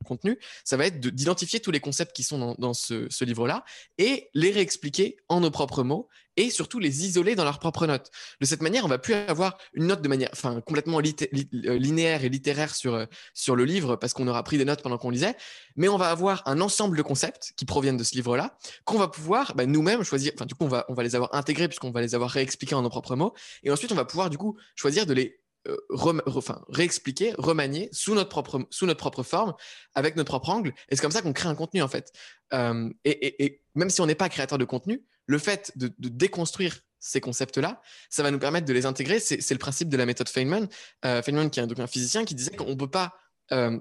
[0.04, 3.64] contenu, ça va être d'identifier tous les concepts qui sont dans, ce, livre-là
[3.98, 8.10] et les réexpliquer en nos propres mots et surtout les isoler dans leurs propres notes.
[8.42, 12.26] De cette manière, on va plus avoir une note de manière enfin, complètement euh, linéaire
[12.26, 15.38] et littéraire sur, sur le livre parce qu'on aura pris des notes pendant qu'on lisait,
[15.76, 19.08] mais on va avoir un ensemble de concepts qui proviennent de ce livre-là qu'on va
[19.08, 21.92] pouvoir bah, nous-mêmes choisir, enfin du coup on va, on va les avoir intégrés puisqu'on
[21.92, 23.34] va les avoir réexpliqués en nos propres mots
[23.64, 25.78] et ensuite on va pouvoir du coup choisir de les euh,
[26.26, 29.54] enfin, réexpliquer, remanier sous notre, propre, sous notre propre forme,
[29.96, 30.74] avec notre propre angle.
[30.90, 32.12] Et c'est comme ça qu'on crée un contenu, en fait.
[32.54, 37.22] Euh, et, même si on n'est pas créateur de contenu, le fait de, déconstruire ces
[37.22, 39.20] concepts-là, ça va nous permettre de les intégrer.
[39.20, 40.68] C'est le principe de la méthode Feynman.
[41.06, 43.14] Euh, Feynman, qui est un physicien, qui disait qu'on peut pas...
[43.50, 43.80] enfin,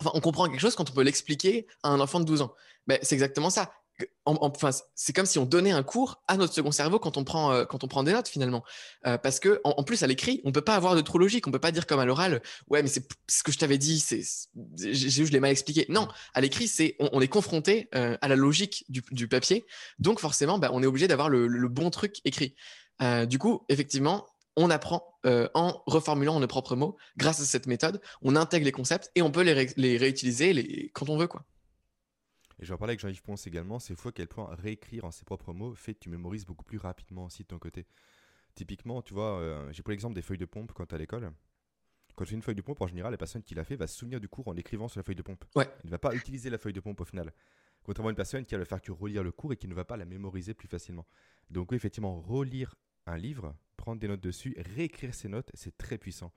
[0.00, 2.54] on comprend quelque chose quand on peut l'expliquer à un enfant de 12 ans.
[2.88, 3.72] Ben, c'est exactement ça
[4.24, 7.52] enfin, c'est comme si on donnait un cours à notre second cerveau quand on prend,
[7.52, 8.62] euh, quand on prend des notes finalement.
[9.06, 11.46] Euh, parce que en, plus, à l'écrit, on peut pas avoir de trop logique.
[11.46, 14.00] On peut pas dire comme à l'oral, ouais, mais c'est ce que je t'avais dit,
[14.00, 14.22] c'est,
[14.76, 15.86] je l'ai mal expliqué.
[15.88, 19.64] Non, à l'écrit, c'est, on, est confronté euh, à la logique du, papier.
[19.98, 22.54] Donc forcément, bah, on est obligé d'avoir le, bon truc écrit.
[23.26, 28.00] du coup, effectivement, on apprend en reformulant nos propres mots grâce à cette méthode.
[28.20, 31.44] On intègre les concepts et on peut les, réutiliser quand on veut, quoi.
[32.62, 35.04] Et je vais en parler avec Jean-Yves Ponce également, c'est fou à quel point réécrire
[35.04, 37.86] en ses propres mots fait que tu mémorises beaucoup plus rapidement aussi de ton côté.
[38.54, 41.32] Typiquement, tu vois, euh, j'ai pris l'exemple des feuilles de pompe quand tu à l'école.
[42.14, 43.88] Quand tu fais une feuille de pompe, en général, la personne qui l'a fait va
[43.88, 45.44] se souvenir du cours en l'écrivant sur la feuille de pompe.
[45.56, 45.68] Ouais.
[45.82, 47.32] Il ne va pas utiliser la feuille de pompe au final.
[47.82, 49.74] Contrairement à une personne qui va le faire que relire le cours et qui ne
[49.74, 51.04] va pas la mémoriser plus facilement.
[51.50, 55.98] Donc, oui, effectivement, relire un livre, prendre des notes dessus, réécrire ses notes, c'est très
[55.98, 56.32] puissant.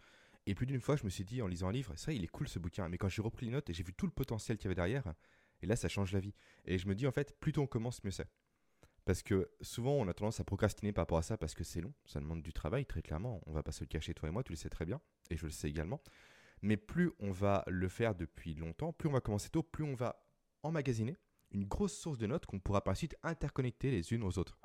[0.48, 2.28] Et plus d'une fois, je me suis dit en lisant un livre, ça, il est
[2.28, 2.90] cool ce bouquin.
[2.90, 4.76] Mais quand j'ai repris les notes et j'ai vu tout le potentiel qu'il y avait
[4.76, 5.14] derrière,
[5.62, 6.34] et là, ça change la vie.
[6.66, 8.28] Et je me dis, en fait, plus tôt on commence, mieux c'est.
[9.06, 11.82] Parce que souvent, on a tendance à procrastiner par rapport à ça parce que c'est
[11.82, 13.42] long, ça demande du travail, très clairement.
[13.46, 15.38] On va pas se le cacher, toi et moi, tu le sais très bien, et
[15.38, 16.02] je le sais également.
[16.64, 19.94] Mais plus on va le faire depuis longtemps, plus on va commencer tôt, plus on
[19.94, 20.26] va
[20.64, 21.16] emmagasiner
[21.52, 24.58] une grosse source de notes qu'on pourra par la suite interconnecter les unes aux autres.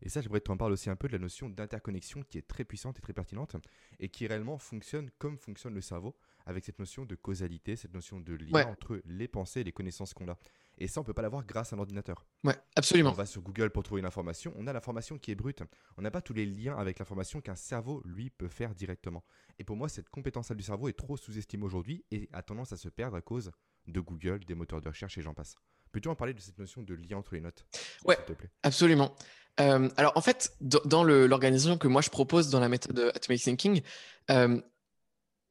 [0.00, 2.64] Et ça, j'aimerais t'en parler aussi un peu de la notion d'interconnexion qui est très
[2.64, 3.56] puissante et très pertinente
[3.98, 6.16] et qui réellement fonctionne comme fonctionne le cerveau
[6.46, 10.14] avec cette notion de causalité, cette notion de lien entre les pensées et les connaissances
[10.14, 10.38] qu'on a.
[10.78, 12.26] Et ça, on peut pas l'avoir grâce à un ordinateur.
[12.44, 13.10] Ouais, absolument.
[13.10, 15.62] On va sur Google pour trouver une information, on a l'information qui est brute.
[15.96, 19.22] On n'a pas tous les liens avec l'information qu'un cerveau, lui, peut faire directement.
[19.58, 22.76] Et pour moi, cette compétence-là du cerveau est trop sous-estimée aujourd'hui et a tendance à
[22.76, 23.52] se perdre à cause
[23.86, 25.54] de Google, des moteurs de recherche et j'en passe.
[25.92, 27.66] Peux-tu en parler de cette notion de lien entre les notes
[28.04, 28.16] Ouais,
[28.62, 29.14] absolument.
[29.60, 33.82] Euh, alors en fait, dans l'organisation que moi je propose dans la méthode Atomic Thinking,
[34.30, 34.58] euh,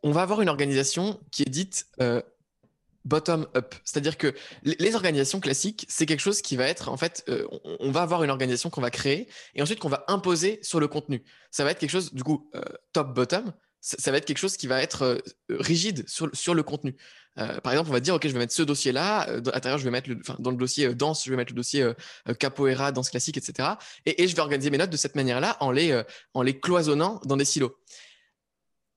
[0.04, 1.88] on va avoir une organisation qui est dite
[3.06, 3.76] bottom-up.
[3.84, 4.34] C'est-à-dire que
[4.64, 7.48] les organisations classiques, c'est quelque chose qui va être, en fait, euh,
[7.80, 10.88] on va avoir une organisation qu'on va créer et ensuite qu'on va imposer sur le
[10.88, 11.24] contenu.
[11.50, 12.62] Ça va être quelque chose, du coup, euh,
[12.94, 13.54] top-bottom.
[13.84, 15.18] Ça, va être quelque chose qui va être euh,
[15.50, 16.96] rigide sur, sur le contenu.
[17.36, 19.22] par exemple, on va dire, OK, je vais mettre ce dossier-là.
[19.22, 21.92] à l'intérieur, je vais mettre, dans le dossier danse, je vais mettre le dossier
[22.38, 23.70] capoeira, danse classique, etc.
[24.06, 25.74] Et, et, je vais organiser mes notes de cette manière-là en
[26.34, 27.76] en les cloisonnant dans des silos.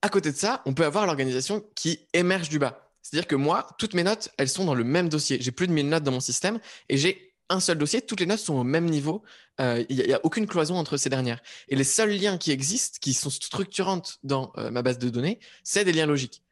[0.04, 2.90] À côté de ça, on peut avoir l'organisation qui émerge du bas.
[3.00, 5.38] C'est-à-dire que moi, toutes mes notes, elles sont dans le même dossier.
[5.40, 8.02] J'ai plus de 1000 notes dans mon système et j'ai un seul dossier.
[8.02, 9.22] Toutes les notes sont au même niveau.
[9.62, 11.40] Euh, il n'y a, aucune cloison entre ces dernières.
[11.70, 15.40] Et les seuls liens qui existent, qui sont structurantes dans euh, ma base de données,
[15.62, 16.43] c'est des liens logiques.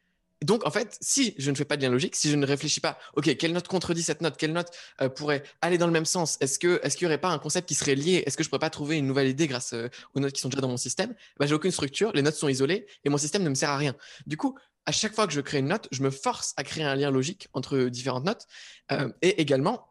[0.43, 2.81] Donc, en fait, si je ne fais pas de lien logique, si je ne réfléchis
[2.81, 4.37] pas, OK, quelle note contredit cette note?
[4.37, 4.69] Quelle note
[5.01, 6.39] euh, pourrait aller dans le même sens?
[6.41, 8.23] Est-ce qu'il est n'y aurait pas un concept qui serait lié?
[8.27, 9.75] Est-ce que je ne pourrais pas trouver une nouvelle idée grâce
[10.15, 11.15] aux notes qui sont déjà dans mon système?
[11.39, 13.77] Bah, J'ai aucune structure, les notes sont isolées et mon système ne me sert à
[13.77, 13.95] rien.
[14.27, 16.85] Du coup, à chaque fois que je crée une note, je me force à créer
[16.85, 18.47] un lien logique entre différentes notes.
[18.91, 19.89] Euh, et également,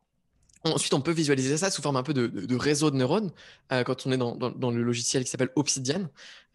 [0.64, 3.32] Ensuite, on peut visualiser ça sous forme un peu de, réseau de neurones
[3.72, 6.08] euh, quand on est dans, le logiciel qui s'appelle Obsidian.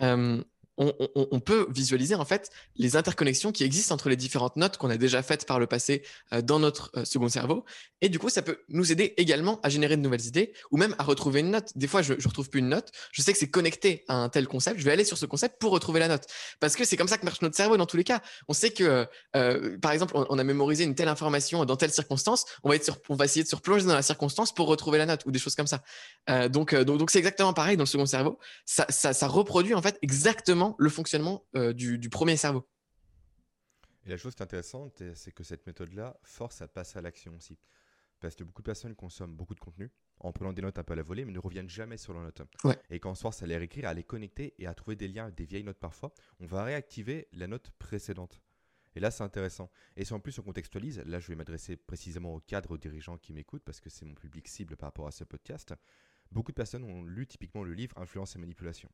[0.03, 0.41] Euh,
[0.79, 4.97] on, peut visualiser en fait les interconnexions qui existent entre les différentes notes qu'on a
[4.97, 7.65] déjà faites par le passé euh, dans notre euh, second cerveau.
[8.03, 10.95] Et du coup, ça peut nous aider également à générer de nouvelles idées ou même
[10.99, 11.73] à retrouver une note.
[11.77, 12.91] Des fois, je ne retrouve plus une note.
[13.13, 14.79] Je sais que c'est connecté à un tel concept.
[14.79, 16.27] Je vais aller sur ce concept pour retrouver la note.
[16.61, 18.21] Parce que c'est comme ça que marche notre cerveau dans tous les cas.
[18.49, 22.45] On sait que, euh, par exemple, on, a mémorisé une telle information dans telle circonstance.
[22.65, 25.07] On va, être on va essayer de se replonger dans la circonstance pour retrouver la
[25.07, 25.83] note ou des choses comme ça.
[26.49, 28.39] donc, donc, c'est exactement pareil dans le second cerveau.
[28.67, 32.69] Ça, ça, ça reproduit en fait exactement le fonctionnement euh, du, premier cerveau.
[34.05, 37.35] Et la chose qui est intéressante, c'est que cette méthode-là force à passer à l'action
[37.37, 37.59] aussi.
[38.21, 40.95] Parce que beaucoup de personnes consomment beaucoup de contenu en prenant des notes un peu
[40.95, 42.41] à la volée, mais ne reviennent jamais sur leurs notes.
[42.89, 45.09] Et quand on se force à les réécrire, à les connecter et à trouver des
[45.09, 48.41] liens, des vieilles notes parfois, on va réactiver la note précédente.
[48.95, 49.71] Et là, c'est intéressant.
[49.97, 53.19] Et si en plus on contextualise, là, je vais m'adresser précisément aux cadres, aux dirigeants
[53.19, 55.75] qui m'écoutent, parce que c'est mon public cible par rapport à ce podcast.
[56.33, 58.91] Beaucoup de personnes ont lu typiquement le livre Influence et manipulation.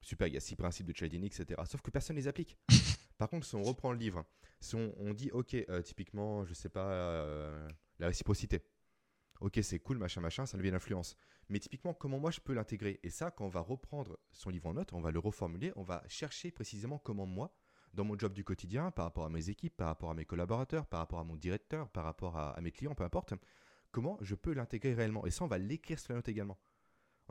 [0.00, 1.60] Super, il y a six principes de Cialdini, etc.
[1.64, 2.58] Sauf que personne ne les applique.
[3.18, 4.24] Par contre, si on reprend le livre,
[4.60, 8.62] si on, dit, ok, euh, typiquement, je sais pas, euh, la réciprocité.
[9.40, 11.16] Ok, c'est cool, machin, machin, ça devient l'influence.
[11.48, 13.00] Mais typiquement, comment moi je peux l'intégrer?
[13.02, 15.82] Et ça, quand on va reprendre son livre en note, on va le reformuler, on
[15.82, 17.54] va chercher précisément comment moi,
[17.92, 20.86] dans mon job du quotidien, par rapport à mes équipes, par rapport à mes collaborateurs,
[20.86, 23.34] par rapport à mon directeur, par rapport à, à mes clients, peu importe,
[23.90, 25.26] comment je peux l'intégrer réellement?
[25.26, 26.58] Et ça, on va l'écrire sur la note également.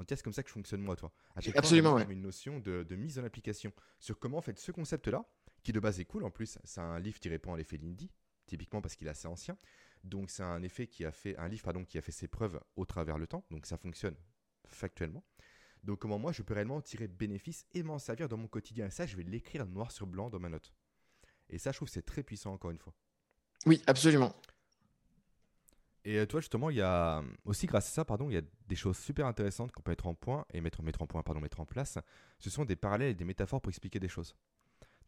[0.02, 1.14] En tout cas, c'est comme ça que je fonctionne moi, toi.
[1.36, 5.24] À Absolument, fois, une notion de, mise en application sur comment en fait ce concept-là,
[5.62, 8.10] qui de base est cool en plus, c'est un livre qui répond à l'effet Lindy,
[8.48, 9.58] typiquement parce qu'il est assez ancien.
[10.04, 12.60] Donc c'est un effet qui a fait un livre pardon qui a fait ses preuves
[12.76, 13.46] au travers le temps.
[13.52, 14.16] Donc ça fonctionne
[14.66, 15.24] factuellement.
[15.84, 18.88] Donc comment moi je peux réellement tirer bénéfice et m'en servir dans mon quotidien?
[18.88, 20.74] Et ça, je vais l'écrire noir sur blanc dans ma note.
[21.50, 22.96] Et ça, je trouve c'est très puissant encore une fois.
[23.68, 24.36] Oui, absolument.
[26.04, 28.42] Et euh, toi, justement, il y a aussi, grâce à ça, pardon, il y a
[28.68, 31.42] des choses super intéressantes qu'on peut mettre en point et mettre, mettre en point, pardon,
[31.42, 32.00] mettre en place.
[32.40, 34.36] Ce sont des parallèles et des métaphores pour expliquer des choses.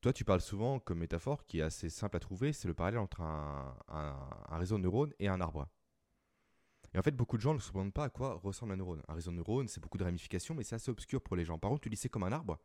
[0.01, 2.99] Toi, tu parles souvent comme métaphore qui est assez simple à trouver, c'est le parallèle
[2.99, 3.73] entre un,
[4.51, 5.67] réseau de neurones et un arbre.
[6.93, 9.01] Et en fait, beaucoup de gens ne se demandent pas à quoi ressemble un neurone.
[9.07, 11.57] Un réseau de neurones, c'est beaucoup de ramifications, mais c'est assez obscur pour les gens.
[11.57, 12.59] Par contre, tu dis c'est comme un arbre,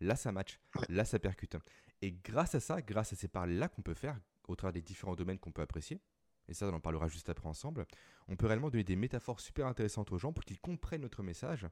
[0.00, 1.56] là ça match, là ça percute.
[2.00, 5.16] Et grâce à ça, grâce à ces parallèles-là qu'on peut faire au travers des différents
[5.16, 6.00] domaines qu'on peut apprécier,
[6.48, 7.86] et ça on en parlera juste après ensemble,
[8.28, 11.66] on peut réellement donner des métaphores super intéressantes aux gens pour qu'ils comprennent notre message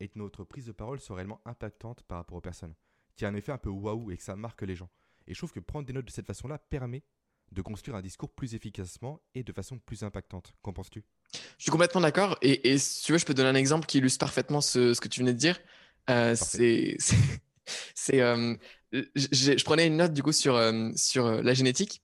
[0.00, 2.74] et que notre prise de parole soit réellement impactante par rapport aux personnes,
[3.16, 4.90] qui a un effet un peu waouh et que ça marque les gens.
[5.26, 7.02] Et je trouve que prendre des notes de cette façon-là permet
[7.52, 10.52] de construire un discours plus efficacement et de façon plus impactante.
[10.62, 11.04] Qu'en penses-tu?
[11.32, 12.36] Je suis complètement d'accord.
[12.42, 15.20] Et, si tu veux, je peux donner un exemple qui illustre parfaitement ce, que tu
[15.20, 15.58] venais de dire.
[16.10, 16.96] Euh, c'est,
[17.94, 18.54] c'est, euh,
[18.92, 22.02] je prenais une note du coup sur, euh, sur la génétique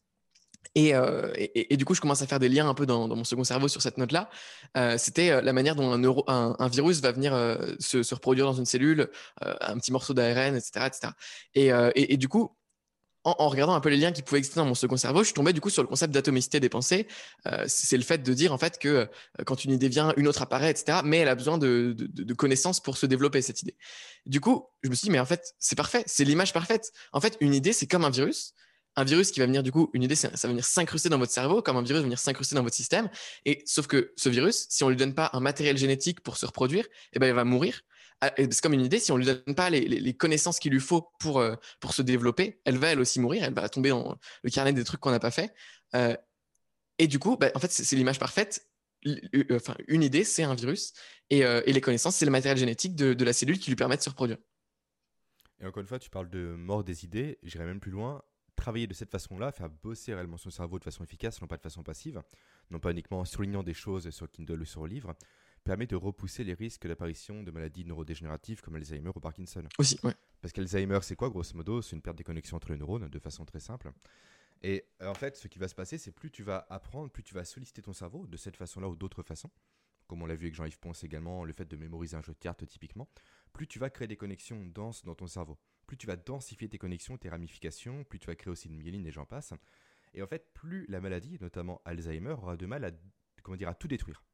[0.78, 3.44] euh, et, du coup, je commence à faire des liens un peu dans, mon second
[3.44, 4.30] cerveau sur cette note-là.
[4.76, 7.32] Euh, c'était euh, la manière dont un, un, virus va venir
[7.78, 11.12] se, reproduire dans une cellule, un petit morceau d'ARN, etc., etc.
[11.54, 12.56] Et, du coup,
[13.24, 15.34] en, regardant un peu les liens qui pouvaient exister dans mon second cerveau, je suis
[15.34, 17.06] tombé du coup sur le concept d'atomicité des pensées.
[17.66, 19.08] c'est le fait de dire en fait que
[19.46, 21.00] quand une idée vient, une autre apparaît, etc.
[21.04, 23.76] Mais elle a besoin de, de connaissances pour se développer cette idée.
[24.26, 26.92] Du coup, je me suis dit mais en fait c'est parfait, c'est l'image parfaite.
[27.12, 28.54] En fait, une idée c'est comme un virus
[28.96, 31.32] un virus qui va venir du coup, une idée, ça va venir s'incruster dans votre
[31.32, 33.08] cerveau, comme un virus va venir s'incruster dans votre système.
[33.44, 36.46] Et sauf que ce virus, si on lui donne pas un matériel génétique pour se
[36.46, 37.82] reproduire, eh ben, il va mourir.
[38.20, 41.10] Ah, c'est comme une idée, si on lui donne pas les, connaissances qu'il lui faut
[41.18, 44.50] pour, euh, pour se développer, elle va elle aussi mourir, elle va tomber dans le
[44.50, 45.52] carnet des trucs qu'on n'a pas fait.
[45.96, 46.16] Euh,
[46.98, 48.68] et du coup, bah, en fait, c'est l'image parfaite.
[49.50, 50.92] Enfin, une idée, c'est un virus,
[51.30, 53.96] et, euh, les connaissances, c'est le matériel génétique de, de la cellule qui lui permet
[53.96, 54.38] de se reproduire.
[55.60, 58.22] Et encore une fois, tu parles de mort des idées, j'irai même plus loin
[58.56, 61.62] travailler de cette façon-là, faire bosser réellement son cerveau de façon efficace, non pas de
[61.62, 62.22] façon passive,
[62.70, 65.14] non pas uniquement en soulignant des choses sur Kindle ou sur le livre,
[65.64, 69.64] permet de repousser les risques d'apparition de maladies neurodégénératives comme Alzheimer ou Parkinson.
[69.78, 70.14] Aussi, ouais.
[70.40, 71.82] Parce qu'Alzheimer, c'est quoi, grosso modo?
[71.82, 73.92] C'est une perte des connexions entre les neurones, de façon très simple.
[74.62, 77.22] Et euh, en fait, ce qui va se passer, c'est plus tu vas apprendre, plus
[77.22, 79.50] tu vas solliciter ton cerveau de cette façon-là ou d'autres façons,
[80.06, 82.38] comme on l'a vu avec Jean-Yves Ponce également, le fait de mémoriser un jeu de
[82.38, 83.08] cartes typiquement,
[83.52, 85.58] plus tu vas créer des connexions denses dans ton cerveau.
[85.86, 89.06] Plus tu vas densifier tes connexions, tes ramifications, plus tu vas créer aussi de myéline
[89.06, 89.52] et j'en passe.
[90.14, 92.90] Et en fait, plus la maladie, notamment Alzheimer, aura de mal à,
[93.42, 94.24] comment dire, à tout détruire.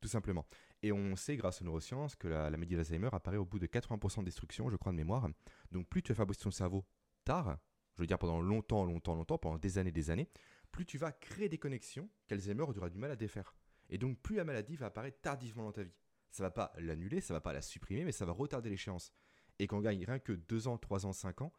[0.00, 0.46] Tout simplement.
[0.82, 3.66] Et on sait, grâce aux neurosciences, que la, la maladie d'Alzheimer apparaît au bout de
[3.66, 5.28] 80% de destruction, je crois, de mémoire.
[5.72, 6.84] Donc plus tu vas bosser ton cerveau
[7.24, 7.58] tard,
[7.96, 10.28] je veux dire pendant longtemps, longtemps, longtemps, pendant des années, des années,
[10.70, 13.54] plus tu vas créer des connexions qu'Alzheimer aura du mal à défaire.
[13.88, 15.94] Et donc plus la maladie va apparaître tardivement dans ta vie.
[16.30, 19.12] Ça va pas l'annuler, ça va pas la supprimer, mais ça va retarder l'échéance.
[19.58, 21.52] Et qu'on gagne rien que 2 ans, 3 ans, 5 ans,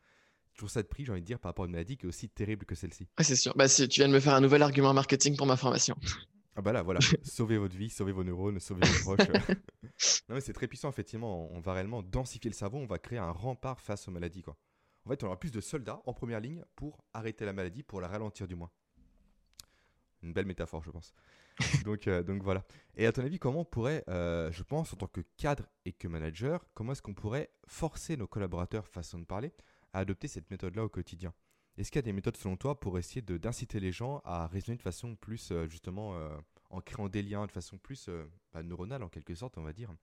[0.54, 2.10] toujours ça de prix, j'ai envie de dire, par rapport à une maladie qui est
[2.10, 3.08] aussi terrible que celle-ci.
[3.20, 3.54] C'est sûr.
[3.56, 5.96] Bah, tu viens de me faire un nouvel argument marketing pour ma formation.
[6.60, 9.28] Ah bah là, voilà, sauvez votre vie, sauvez vos neurones, sauvez vos proches.
[10.28, 13.20] non mais c'est très puissant, effectivement, on va réellement densifier le cerveau, on va créer
[13.20, 14.58] un rempart face aux maladies, quoi.
[15.06, 18.02] En fait, on aura plus de soldats en première ligne pour arrêter la maladie, pour
[18.02, 18.72] la ralentir du moins.
[20.24, 21.14] Une belle métaphore, je pense.
[21.86, 22.65] donc, euh, donc voilà.
[22.96, 25.93] Et à ton avis, comment on pourrait, euh, je pense, en tant que cadre et
[25.93, 29.54] que manager, comment est-ce qu'on pourrait forcer nos collaborateurs, façon de parler,
[29.93, 31.34] à adopter cette méthode-là au quotidien?
[31.78, 34.78] Est-ce qu'il y a des méthodes, selon toi, pour essayer d'inciter les gens à raisonner
[34.78, 36.17] de façon plus, euh, justement,
[36.70, 38.10] en créant des liens de façon plus
[38.52, 39.93] bah, neuronale, en quelque sorte, on va dire?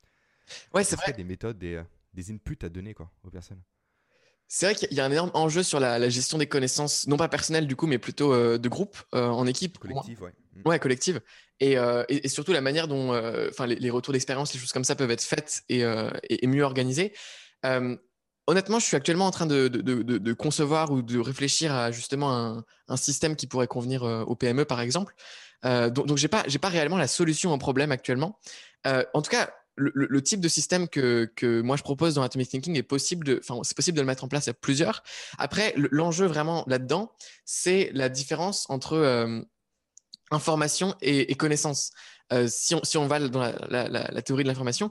[0.73, 1.13] Ouais, c'est vrai.
[1.13, 3.63] des méthodes, des, des inputs à donner quoi, aux personnes?
[4.49, 7.29] C'est vrai qu'il y a un énorme enjeu sur la, gestion des connaissances, non pas
[7.29, 9.79] personnelles du coup, mais plutôt euh, de groupe, euh, en équipe.
[9.79, 10.33] Collective, ouais.
[10.65, 11.21] Ouais, collective.
[11.61, 13.11] Et, euh, et, surtout la manière dont
[13.49, 15.83] enfin les, retours d'expérience, les choses comme ça peuvent être faites et,
[16.29, 17.13] et mieux organisées.
[18.47, 22.37] honnêtement, je suis actuellement en train de, de, de, concevoir ou de réfléchir à justement
[22.37, 25.15] un, un système qui pourrait convenir aux PME, par exemple.
[25.65, 28.39] donc, donc j'ai pas, j'ai pas réellement la solution au problème actuellement.
[28.85, 32.83] en tout cas, le, type de système que, moi je propose dans Atomic Thinking est
[32.83, 35.03] possible de, enfin, c'est possible de le mettre en place à plusieurs.
[35.39, 37.13] Après, l'enjeu vraiment là-dedans,
[37.45, 39.41] c'est la différence entre euh,
[40.31, 41.91] information et, connaissance.
[42.33, 44.91] Euh, si, on, va dans la, théorie de l'information,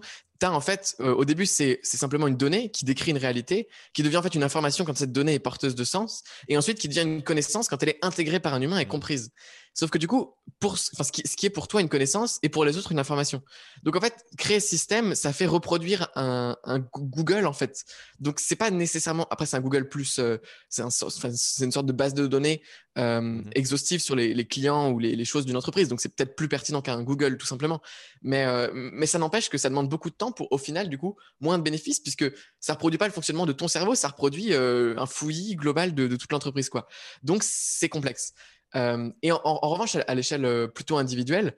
[0.52, 4.18] en fait, euh, au début, c'est simplement une donnée qui décrit une réalité, qui devient
[4.18, 7.02] en fait une information quand cette donnée est porteuse de sens, et ensuite qui devient
[7.02, 9.32] une connaissance quand elle est intégrée par un humain et comprise.
[9.74, 12.50] Sauf que du coup, pour, ce, qui, ce qui est pour toi une connaissance et
[12.50, 13.42] pour les autres une information.
[13.84, 16.56] Donc en fait, créer ce système, ça fait reproduire un,
[16.94, 17.84] Google en fait.
[18.20, 19.28] Donc c'est pas nécessairement.
[19.32, 20.20] Après, c'est un Google plus.
[20.20, 20.38] Euh,
[20.70, 22.62] c'est une sorte de base de données
[23.00, 25.88] euh, mmh exhaustive sur les, clients ou les, les choses d'une entreprise.
[25.88, 27.82] Donc c'est peut-être plus pertinent qu'un Google tout simplement.
[28.22, 31.18] Mais, mais ça n'empêche que ça demande beaucoup de temps pour au final du coup
[31.40, 32.26] moins de bénéfices puisque
[32.60, 36.16] ça reproduit pas le fonctionnement de ton cerveau, ça reproduit euh, un fouillis global de,
[36.16, 36.88] toute l'entreprise quoi.
[37.24, 38.34] Donc c'est complexe.
[38.76, 41.56] Euh, et en, revanche à, l'échelle euh, plutôt individuelle,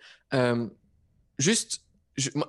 [1.37, 1.81] juste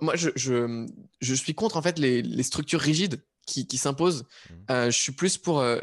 [0.00, 4.24] moi je, je, suis contre en fait les, structures rigides qui, s'imposent.
[4.50, 4.86] Mmh.
[4.86, 5.80] je suis plus pour un,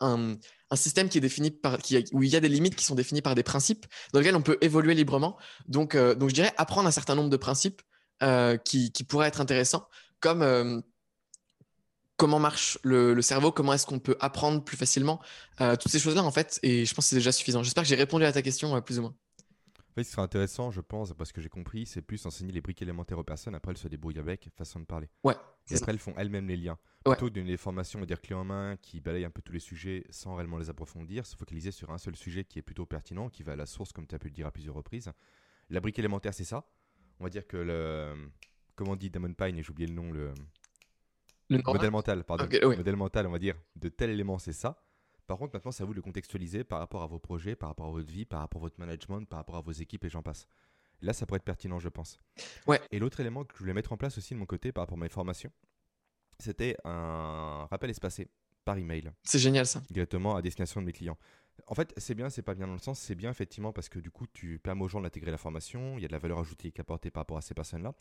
[0.00, 2.94] un, système qui est défini par, qui, où il y a des limites qui sont
[2.94, 5.36] définies par des principes dans lesquels on peut évoluer librement.
[5.68, 7.82] Donc, donc je dirais apprendre un certain nombre de principes
[8.22, 9.88] euh, qui, qui pourrait être intéressant,
[10.20, 10.80] comme euh,
[12.22, 15.20] comment marche le, cerveau, comment est-ce qu'on peut apprendre plus facilement,
[15.60, 17.62] euh, toutes ces choses-là en fait, et je pense que c'est déjà suffisant.
[17.62, 19.14] J'espère que j'ai répondu à ta question plus ou moins.
[19.90, 22.60] En fait, ce serait intéressant, je pense, parce que j'ai compris, c'est plus enseigner les
[22.60, 25.08] briques élémentaires aux personnes, après elles se débrouillent avec, façon de parler.
[25.24, 25.34] Ouais.
[25.70, 26.78] Et après elles font elles-mêmes les liens.
[27.04, 29.52] Plutôt d'une des formations, on va dire clé en main, qui balaye un peu tous
[29.52, 32.86] les sujets sans réellement les approfondir, se focaliser sur un seul sujet qui est plutôt
[32.86, 35.10] pertinent, qui va à la source, comme tu as pu le dire à plusieurs reprises.
[35.68, 36.64] La brique élémentaire, c'est ça
[37.20, 38.30] on va dire que le.
[38.74, 40.10] Comment on dit Damon Pine Et j'ai oublié le nom.
[40.10, 40.32] Le,
[41.64, 42.46] modèle mental, pardon.
[42.50, 44.82] Le modèle mental, on va dire, de tel élément, c'est ça.
[45.26, 47.68] Par contre, maintenant, c'est à vous de le contextualiser par rapport à vos projets, par
[47.68, 50.08] rapport à votre vie, par rapport à votre management, par rapport à vos équipes et
[50.08, 50.46] j'en passe.
[51.00, 52.18] Là, ça pourrait être pertinent, je pense.
[52.66, 52.80] Ouais.
[52.90, 54.98] Et l'autre élément que je voulais mettre en place aussi de mon côté par rapport
[54.98, 55.50] à mes formations,
[56.38, 58.28] c'était un rappel espacé
[58.64, 59.10] par email.
[59.24, 59.82] C'est génial ça.
[59.90, 61.18] Directement à destination de mes clients.
[61.66, 63.98] En fait, c'est bien, c'est pas bien dans le sens, c'est bien effectivement parce que
[63.98, 66.38] du coup, tu permets aux gens d'intégrer la formation, il y a de la valeur
[66.38, 67.94] ajoutée qui est apportée par rapport à ces personnes-là.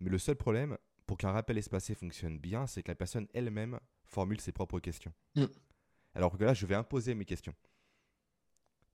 [0.00, 3.78] Mais le seul problème, pour qu'un rappel espacé fonctionne bien, c'est que la personne elle-même
[4.04, 5.12] formule ses propres questions.
[5.36, 5.44] Mm.
[6.14, 7.54] Alors que là, je vais imposer mes questions.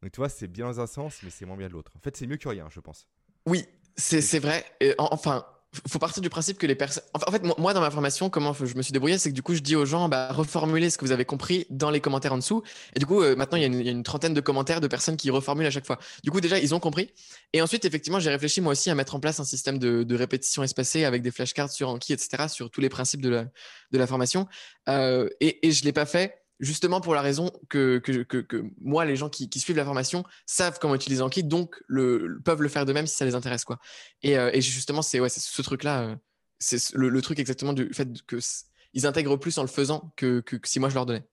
[0.03, 1.92] Donc tu vois, c'est bien dans un sens, mais c'est moins bien de l'autre.
[1.96, 3.07] En fait, c'est mieux que rien, je pense.
[3.46, 4.64] Oui, c'est vrai.
[4.99, 5.46] enfin,
[5.88, 7.04] faut partir du principe que les personnes.
[7.14, 9.54] En fait, moi, dans ma formation, comment je me suis débrouillé, c'est que du coup,
[9.54, 12.38] je dis aux gens, bah, reformulez ce que vous avez compris dans les commentaires en
[12.38, 12.62] dessous.
[12.96, 15.30] Et du coup, euh, maintenant, il y, a une, trentaine de commentaires de personnes qui
[15.30, 15.98] reformulent à chaque fois.
[16.24, 17.12] Du coup, déjà, ils ont compris.
[17.52, 20.62] Et ensuite, effectivement, j'ai réfléchi moi aussi à mettre en place un système de, répétition
[20.62, 23.46] espacée avec des flashcards sur Anki, etc., sur tous les principes de
[23.92, 24.48] la, formation.
[24.88, 29.05] Euh, et, et je l'ai pas fait justement pour la raison que, que, que, moi,
[29.05, 32.68] les gens qui, qui, suivent la formation savent comment utiliser Anki, donc le, peuvent le
[32.68, 33.64] faire de même si ça les intéresse.
[33.64, 33.79] Quoi.
[34.23, 36.16] Et, euh, et justement, c'est ouais, ce truc-là, euh,
[36.59, 40.79] c'est le, truc exactement du fait qu'ils intègrent plus en le faisant que, que, si
[40.79, 41.25] moi je leur donnais.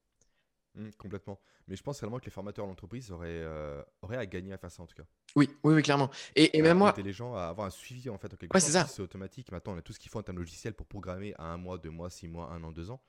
[0.76, 1.40] Mmh, complètement.
[1.68, 4.72] Mais je pense réellement que les formateurs d'entreprise auraient, euh, auraient à gagner à faire
[4.72, 5.04] ça en tout cas.
[5.36, 6.10] Oui, oui, oui clairement.
[6.38, 6.94] Et, et même moi.
[6.98, 8.34] les gens à avoir un suivi en fait.
[8.34, 8.86] En quelque ouais, c'est ça.
[8.86, 9.52] C'est automatique.
[9.52, 11.78] Maintenant, on a tout ce qu'il faut en termes logiciels pour programmer à un mois,
[11.78, 13.02] deux mois, six mois, un an, deux ans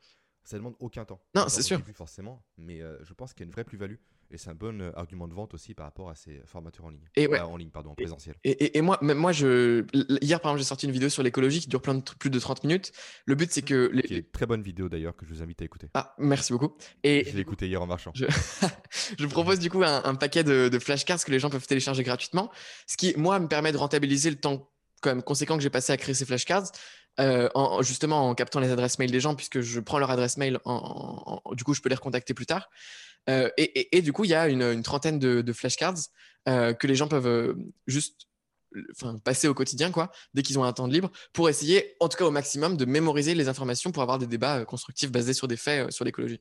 [0.49, 1.21] ça demande aucun temps.
[1.35, 1.83] Non, c'est sûr.
[1.83, 3.97] Plus forcément, mais euh, je pense qu'il y a une vraie plus-value
[4.31, 6.89] et c'est un bon euh, argument de vente aussi par rapport à ces formateurs en
[6.89, 7.05] ligne.
[7.17, 7.39] Et ouais.
[7.39, 8.35] en ligne, pardon, en présentiel.
[8.45, 9.85] Et, et, moi, moi je...
[10.23, 12.39] hier, par exemple, j'ai sorti une vidéo sur l'écologie qui dure plein de, plus de
[12.39, 12.93] 30 minutes.
[13.27, 13.91] Le but, c'est que.
[13.93, 14.03] Les...
[14.03, 15.89] Qui est très bonne vidéo d'ailleurs que je vous invite à écouter.
[15.93, 16.75] Ah, merci beaucoup.
[17.03, 17.27] Et...
[17.29, 18.13] Je l'ai écouté hier en marchant.
[18.15, 18.25] Je,
[19.19, 22.51] je propose du coup un, paquet de, de flashcards que les gens peuvent télécharger gratuitement,
[22.87, 24.71] ce qui, moi, me permet de rentabiliser le temps
[25.03, 26.73] quand même conséquent que j'ai passé à créer ces flashcards
[27.21, 30.37] euh, en, justement en captant les adresses mail des gens, puisque je prends leur adresse
[30.37, 30.59] mail,
[31.53, 32.69] du coup, je peux les recontacter plus tard.
[33.29, 35.99] Euh, et, du coup, il y a une, trentaine de, flashcards
[36.49, 38.27] euh, que les gens peuvent juste
[39.25, 42.19] passer au quotidien, quoi, dès qu'ils ont un temps de libre, pour essayer, en tout
[42.19, 45.57] cas au maximum, de mémoriser les informations pour avoir des débats constructifs basés sur des
[45.57, 46.41] faits sur l'écologie.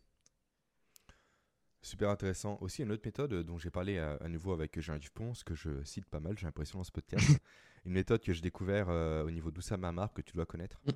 [1.87, 2.57] Super intéressant.
[2.59, 6.05] Aussi, une autre méthode dont j'ai parlé à, nouveau avec Jean-Yves Ponce, que je cite
[6.05, 7.25] pas mal, j'ai l'impression, dans ce podcast,
[7.85, 10.91] une méthode que j'ai découvert euh, au niveau d'Oussama Amar, que tu dois connaître, mm.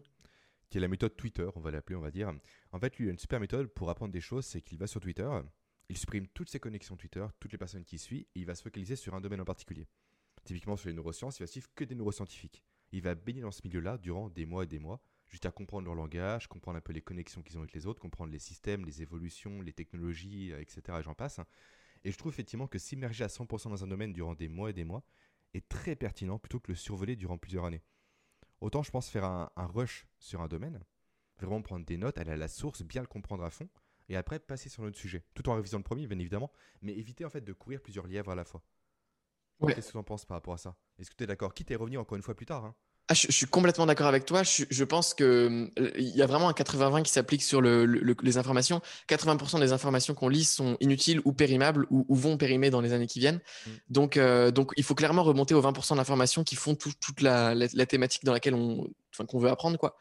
[0.69, 2.33] qui est la méthode Twitter, on va l'appeler, on va dire.
[2.73, 4.85] En fait, lui, il a une super méthode pour apprendre des choses, c'est qu'il va
[4.85, 5.29] sur Twitter,
[5.87, 8.61] il supprime toutes ses connexions Twitter, toutes les personnes qui suivent, et il va se
[8.61, 9.87] focaliser sur un domaine en particulier.
[10.43, 12.65] Typiquement sur les neurosciences, il va suivre que des neuroscientifiques.
[12.91, 15.01] Il va baigner dans ce milieu-là durant des mois et des mois,
[15.31, 18.31] jusqu'à comprendre leur langage, comprendre un peu les connexions qu'ils ont avec les autres, comprendre
[18.31, 20.99] les systèmes, les évolutions, les technologies, etc.
[20.99, 21.39] Et j'en passe.
[22.03, 24.73] Et je trouve effectivement que s'immerger à 100% dans un domaine durant des mois et
[24.73, 25.03] des mois,
[25.53, 27.83] est très pertinent plutôt que le survoler durant plusieurs années.
[28.61, 30.83] Autant je pense faire un, rush sur un domaine,
[31.37, 33.69] vraiment prendre des notes, aller à la source, bien le comprendre à fond,
[34.09, 37.25] et après passer sur notre sujet, tout en révisant le premier bien évidemment, mais éviter
[37.25, 38.63] en fait de courir plusieurs lièvres à la fois.
[39.67, 40.75] Qu'est-ce que tu en penses par rapport à ça?
[40.97, 41.53] Est-ce que tu es d'accord?
[41.53, 42.65] Quitte à revenir encore une fois plus tard.
[42.65, 42.75] Hein.
[43.11, 44.41] Ah, je, suis complètement d'accord avec toi.
[44.43, 48.79] Je, pense qu'il y a vraiment un 80-20 qui s'applique sur les informations.
[49.09, 53.07] 80% des informations qu'on lit sont inutiles ou périmables ou, vont périmer dans les années
[53.07, 53.41] qui viennent.
[53.67, 53.69] Mm.
[53.89, 57.53] Donc, euh, donc, il faut clairement remonter aux 20% d'informations qui font toute la,
[57.85, 58.87] thématique dans laquelle on,
[59.27, 59.77] qu'on veut apprendre.
[59.77, 59.97] Quoi.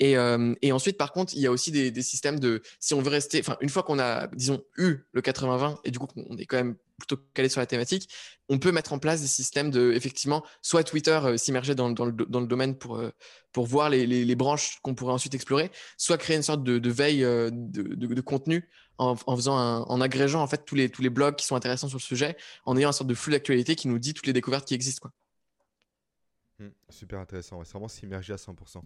[0.00, 3.02] Et, euh, et, ensuite, par contre, il y a aussi des, systèmes de, si on
[3.02, 6.38] veut rester, enfin, une fois qu'on a, disons, eu le 80-20 et du coup, on
[6.38, 8.08] est quand même plutôt calé sur la thématique,
[8.48, 12.06] on peut mettre en place des systèmes de, effectivement, soit Twitter euh, s'immerger dans, dans,
[12.06, 13.10] le, dans, le, domaine pour, euh,
[13.52, 17.20] pour voir les, les, branches qu'on pourrait ensuite explorer, soit créer une sorte de, veille
[17.20, 21.36] de, de, contenu en, en faisant en agrégeant en fait tous les, tous les blogs
[21.36, 23.98] qui sont intéressants sur le sujet, en ayant une sorte de flux d'actualité qui nous
[23.98, 25.00] dit toutes les découvertes qui existent.
[25.02, 25.12] Quoi.
[26.58, 28.82] Mmh, super intéressant, c'est vraiment s'immerger à 100%.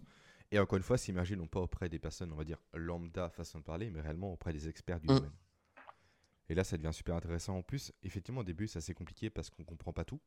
[0.55, 3.59] Et encore une fois, s'immerger non pas auprès des personnes, on va dire, lambda façon
[3.59, 5.15] de parler, mais réellement auprès des experts du mm.
[5.15, 5.33] domaine.
[6.47, 7.57] Et là, ça devient super intéressant.
[7.57, 10.21] En plus, effectivement, au début, c'est assez compliqué parce qu'on comprend pas tout.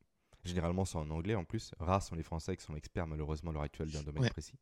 [0.45, 1.73] Généralement, c'est en anglais en plus.
[1.79, 4.59] Rares sont les Français qui sont experts, malheureusement, à l'heure actuelle, d'un domaine précis.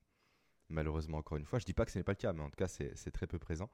[0.69, 1.59] Malheureusement, encore une fois.
[1.59, 3.27] Je dis pas que ce n'est pas le cas, mais en tout cas, c'est très
[3.27, 3.69] peu présent.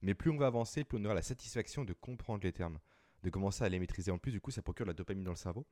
[0.00, 2.78] Mais plus on va avancer, plus on aura la satisfaction de comprendre les termes,
[3.22, 4.10] de commencer à les maîtriser.
[4.10, 5.66] En plus, du coup, ça procure la dopamine dans le cerveau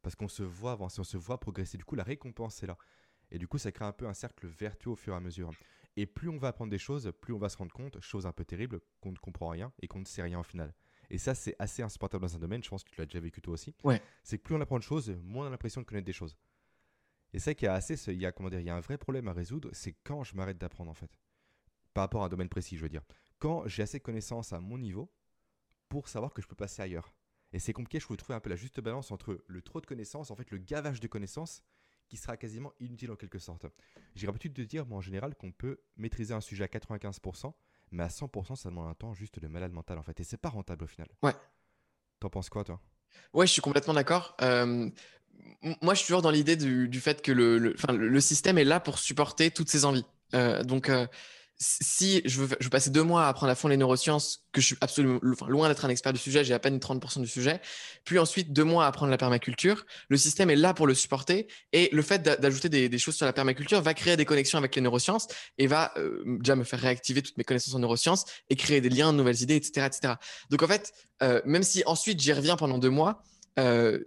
[0.00, 1.76] parce qu'on se voit avancer, on se voit progresser.
[1.76, 2.78] Du coup, la récompense est là.
[3.30, 5.50] Et du coup, ça crée un peu un cercle vertueux au fur et à mesure.
[5.96, 8.32] Et plus on va apprendre des choses, plus on va se rendre compte, chose un
[8.32, 10.72] peu terrible, qu'on ne comprend rien et qu'on ne sait rien au final.
[11.10, 13.40] Et ça, c'est assez insupportable dans un domaine, je pense que tu l'as déjà vécu
[13.40, 13.74] toi aussi.
[13.82, 14.00] Ouais.
[14.22, 16.36] C'est que plus on apprend de choses, moins on a l'impression de connaître des choses.
[17.34, 18.96] Et qu'il y a assez, il y a, comment dire, il y a un vrai
[18.96, 21.18] problème à résoudre, c'est quand je m'arrête d'apprendre en fait.
[21.94, 23.02] Par rapport à un domaine précis, je veux dire.
[23.38, 25.12] Quand j'ai assez de connaissances à mon niveau
[25.88, 27.12] pour savoir que je peux passer ailleurs.
[27.52, 29.80] Et c'est compliqué, je trouve, de trouver un peu la juste balance entre le trop
[29.80, 31.62] de connaissances, en fait, le gavage de connaissances,
[32.08, 33.66] qui sera quasiment inutile en quelque sorte.
[34.14, 37.52] J'ai l'habitude de dire, moi, en général, qu'on peut maîtriser un sujet à 95%,
[37.90, 40.18] mais à 100%, ça demande un temps juste de malade mental, en fait.
[40.20, 41.08] Et c'est pas rentable au final.
[41.22, 41.34] Ouais.
[42.20, 42.80] T'en penses quoi, toi?
[43.32, 44.36] Ouais, je suis complètement d'accord.
[44.42, 44.90] Euh,
[45.82, 48.98] moi, je suis toujours dans l'idée du, fait que le, le, système est là pour
[48.98, 50.04] supporter toutes ces envies.
[50.34, 51.06] Euh, donc, euh,
[51.60, 54.66] si je veux, je passer deux mois à apprendre à fond les neurosciences, que je
[54.66, 55.18] suis absolument
[55.48, 57.60] loin d'être un expert du sujet, j'ai à peine 30% du sujet,
[58.04, 61.48] puis ensuite deux mois à apprendre la permaculture, le système est là pour le supporter
[61.72, 64.82] et le fait d'ajouter des, choses sur la permaculture va créer des connexions avec les
[64.82, 65.26] neurosciences
[65.58, 68.88] et va euh, déjà me faire réactiver toutes mes connaissances en neurosciences et créer des
[68.88, 69.86] liens, de nouvelles idées, etc.
[69.86, 70.14] etc.
[70.50, 70.92] Donc en fait,
[71.22, 73.22] euh, même si ensuite j'y reviens pendant deux mois,
[73.58, 73.98] euh,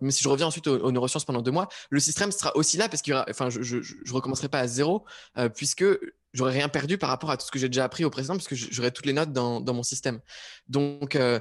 [0.00, 2.88] même si je reviens ensuite aux, neurosciences pendant deux mois, le système sera aussi là
[2.88, 5.04] parce que enfin, je, ne recommencerai pas à zéro
[5.36, 5.84] euh, puisque
[6.32, 8.54] j'aurais rien perdu par rapport à tout ce que j'ai déjà appris au précédent puisque
[8.54, 10.20] j'aurai toutes les notes dans, mon système.
[10.68, 11.40] Donc, euh,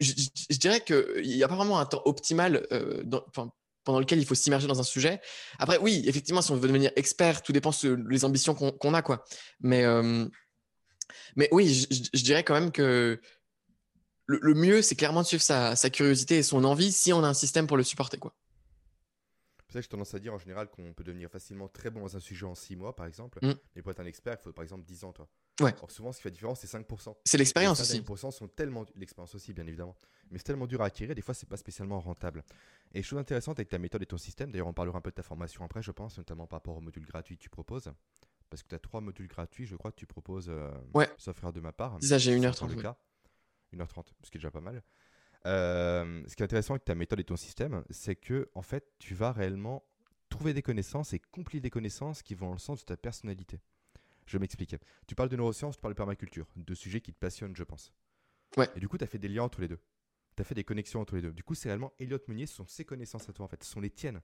[0.00, 2.66] je, dirais qu'il n'y a pas vraiment un temps optimal
[3.84, 5.20] pendant lequel il faut s'immerger dans un sujet.
[5.58, 9.24] Après, oui, effectivement, si on veut devenir expert, tout dépend des ambitions qu'on a, quoi.
[9.60, 9.84] Mais
[11.36, 13.20] Mais oui, je, dirais quand même que
[14.26, 17.34] le, mieux, c'est clairement de suivre sa, curiosité et son envie si on a un
[17.34, 18.18] système pour le supporter.
[18.18, 18.34] Quoi.
[19.68, 22.00] C'est ça que j'ai tendance à dire en général qu'on peut devenir facilement très bon
[22.00, 23.38] dans un sujet en 6 mois, par exemple.
[23.42, 23.54] Mm.
[23.74, 25.12] Mais pour être un expert, il faut par exemple 10 ans.
[25.12, 25.28] Toi.
[25.60, 25.74] Ouais.
[25.88, 27.16] souvent, ce qui fait la différence, c'est 5%.
[27.24, 28.00] C'est l'expérience aussi.
[28.00, 28.84] 5% sont tellement.
[28.96, 29.96] L'expérience aussi, bien évidemment.
[30.30, 32.44] Mais c'est tellement dur à acquérir, des fois, c'est pas spécialement rentable.
[32.92, 35.16] Et chose intéressante avec ta méthode et ton système, d'ailleurs, on parlera un peu de
[35.16, 37.90] ta formation après, je pense, notamment par rapport au module gratuit que tu proposes.
[38.50, 41.08] Parce que tu as trois modules gratuits, je crois, que tu proposes, euh, ouais.
[41.18, 41.98] sauf erreur de ma part.
[42.00, 42.94] ça, j'ai 1h30.
[43.74, 44.82] 1h30, ce qui est déjà pas mal.
[45.46, 48.92] Euh, ce qui est intéressant avec ta méthode et ton système, c'est que en fait,
[48.98, 49.84] tu vas réellement
[50.30, 53.60] trouver des connaissances et compiler des connaissances qui vont dans le sens de ta personnalité.
[54.26, 54.74] Je m'explique.
[55.06, 57.92] Tu parles de neurosciences, tu parles de permaculture, deux sujets qui te passionnent, je pense.
[58.56, 58.68] Ouais.
[58.74, 59.80] Et du coup, tu as fait des liens entre les deux.
[60.36, 61.32] Tu as fait des connexions entre les deux.
[61.32, 63.70] Du coup, c'est réellement Elliot Meunier, ce sont ses connaissances à toi en fait, ce
[63.70, 64.20] sont les tiennes.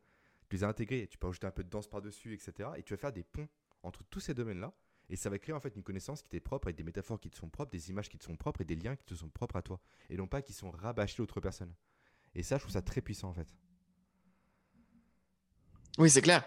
[0.49, 2.71] Tu les as intégrées, tu peux ajouter un peu de danse par-dessus, etc.
[2.77, 3.49] Et tu vas faire des ponts
[3.83, 4.73] entre tous ces domaines-là.
[5.11, 7.31] Et ça va créer en fait une connaissance qui t'est propre, avec des métaphores qui
[7.31, 9.29] te sont propres, des images qui te sont propres et des liens qui te sont
[9.29, 9.81] propres à toi.
[10.09, 11.75] Et non pas qui sont rabâchés à d'autres personnes.
[12.35, 13.49] Et ça, je trouve ça très puissant en fait.
[15.99, 16.45] Oui, c'est clair.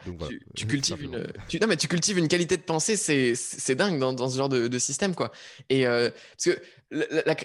[0.56, 1.18] tu, cultives une,
[1.62, 4.68] non, mais tu cultives une qualité de pensée, c'est dingue dans, dans, ce genre de,
[4.68, 5.32] de système, quoi.
[5.70, 6.62] Et euh, parce que,
[7.26, 7.36] la,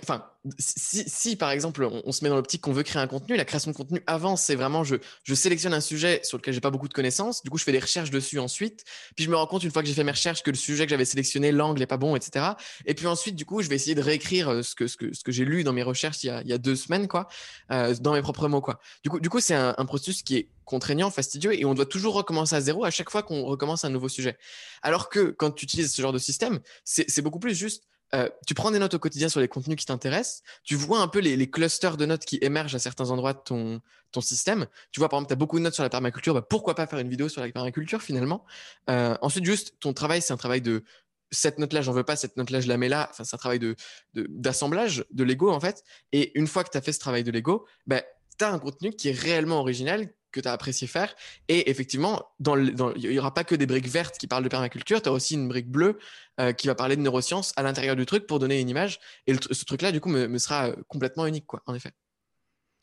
[0.59, 3.71] si, par exemple on, se met dans l'optique qu'on veut créer un contenu, la création
[3.71, 6.89] de contenu avant, c'est vraiment je, je sélectionne un sujet sur lequel j'ai pas beaucoup
[6.89, 8.85] de connaissances, du coup je fais des recherches dessus ensuite,
[9.17, 10.87] puis je me rends compte une fois que j'ai fait mes recherches que le sujet
[10.87, 12.47] que j'avais sélectionné, l'angle est pas bon, etc.
[12.87, 15.15] Et puis ensuite, du coup, je vais essayer de réécrire euh, ce que, ce que,
[15.15, 17.09] ce que j'ai lu dans mes recherches il y a, il y a deux semaines,
[17.09, 17.29] quoi,
[17.71, 18.81] euh, dans mes propres mots, quoi.
[19.03, 21.87] Du coup, du coup c'est un, un processus qui est contraignant, fastidieux, et on doit
[21.87, 24.37] toujours recommencer à zéro à chaque fois qu'on recommence un nouveau sujet.
[24.83, 27.85] Alors que quand tu utilises ce genre de système, c'est beaucoup plus juste
[28.15, 31.09] euh, tu prends des notes au quotidien sur les contenus qui t'intéressent, tu vois un
[31.09, 33.81] peu les, clusters de notes qui émergent à certains endroits de ton,
[34.13, 34.67] ton système.
[34.93, 36.87] Tu vois, par exemple, tu as beaucoup de notes sur la permaculture, bah, pourquoi pas
[36.87, 38.45] faire une vidéo sur la permaculture finalement?
[38.89, 40.85] Euh, Ensuite, juste, ton travail, c'est un travail de
[41.31, 43.09] cette note-là, j'en veux pas, cette note-là, je la mets là.
[43.11, 43.77] Enfin, c'est un travail de,
[44.15, 45.85] d'assemblage de, Lego en fait.
[46.13, 48.03] Et une fois que tu as fait ce travail de Lego, bah,
[48.39, 51.15] tu as un contenu qui est réellement original, que tu as apprécié faire.
[51.49, 55.09] Et effectivement, il n'y aura pas que des briques vertes qui parlent de permaculture, tu
[55.09, 55.99] as aussi une brique bleue
[56.41, 59.01] euh, qui va parler de neurosciences à l'intérieur du truc pour donner une image.
[59.27, 61.93] Et ce truc-là, du coup, me, sera euh, complètement unique, quoi, en effet.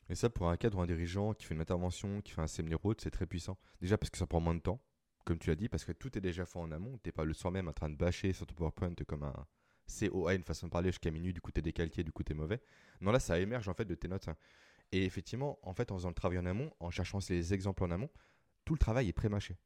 [0.10, 2.48] Et ça, pour un cadre ou un dirigeant qui fait une intervention, qui fait un
[2.48, 3.58] séminaire route, c'est très puissant.
[3.82, 4.84] Déjà parce que ça prend moins de temps,
[5.26, 7.00] comme tu l'as dit, parce que tout est déjà fait en amont.
[7.04, 9.34] Tu n'es pas le soir même en train de bâcher sur ton PowerPoint comme un
[9.88, 12.34] COA, une façon de parler jusqu'à minuit, du coup tu es décalqué, du coup tu
[12.34, 12.62] es mauvais.
[13.02, 14.28] Non, là, ça émerge en fait de tes notes.
[14.28, 14.36] Hein.
[14.92, 17.92] Et effectivement, en fait, en faisant le travail en amont, en cherchant ces exemples en
[17.92, 18.10] amont,
[18.66, 19.58] tout le travail est pré-mâché.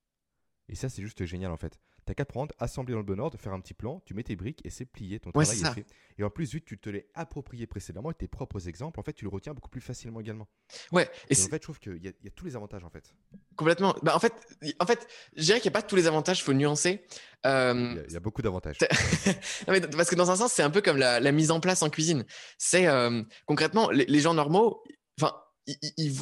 [0.69, 1.79] Et ça, c'est juste génial en fait.
[2.05, 4.35] T'as qu'à prendre, assembler dans le bon ordre, faire un petit plan, tu mets tes
[4.35, 5.85] briques et c'est plié, ton travail est, fait.
[6.17, 9.03] Et en plus, vu que tu te l'es approprié précédemment et tes propres exemples, en
[9.03, 10.47] fait, tu le retiens beaucoup plus facilement également.
[10.91, 11.09] Ouais.
[11.29, 13.13] Et, en fait, je trouve qu'il y, a tous les avantages en fait.
[13.55, 13.95] Complètement.
[14.01, 14.33] Bah, en fait,
[14.79, 17.05] en fait, je dirais qu'il n'y a pas tous les avantages, il faut nuancer.
[17.45, 18.77] Euh, il, y a, beaucoup d'avantages.
[19.67, 22.25] parce que dans un sens, c'est un peu comme la, mise en place en cuisine.
[22.57, 24.83] C'est euh, concrètement, les gens normaux,
[25.19, 25.33] enfin,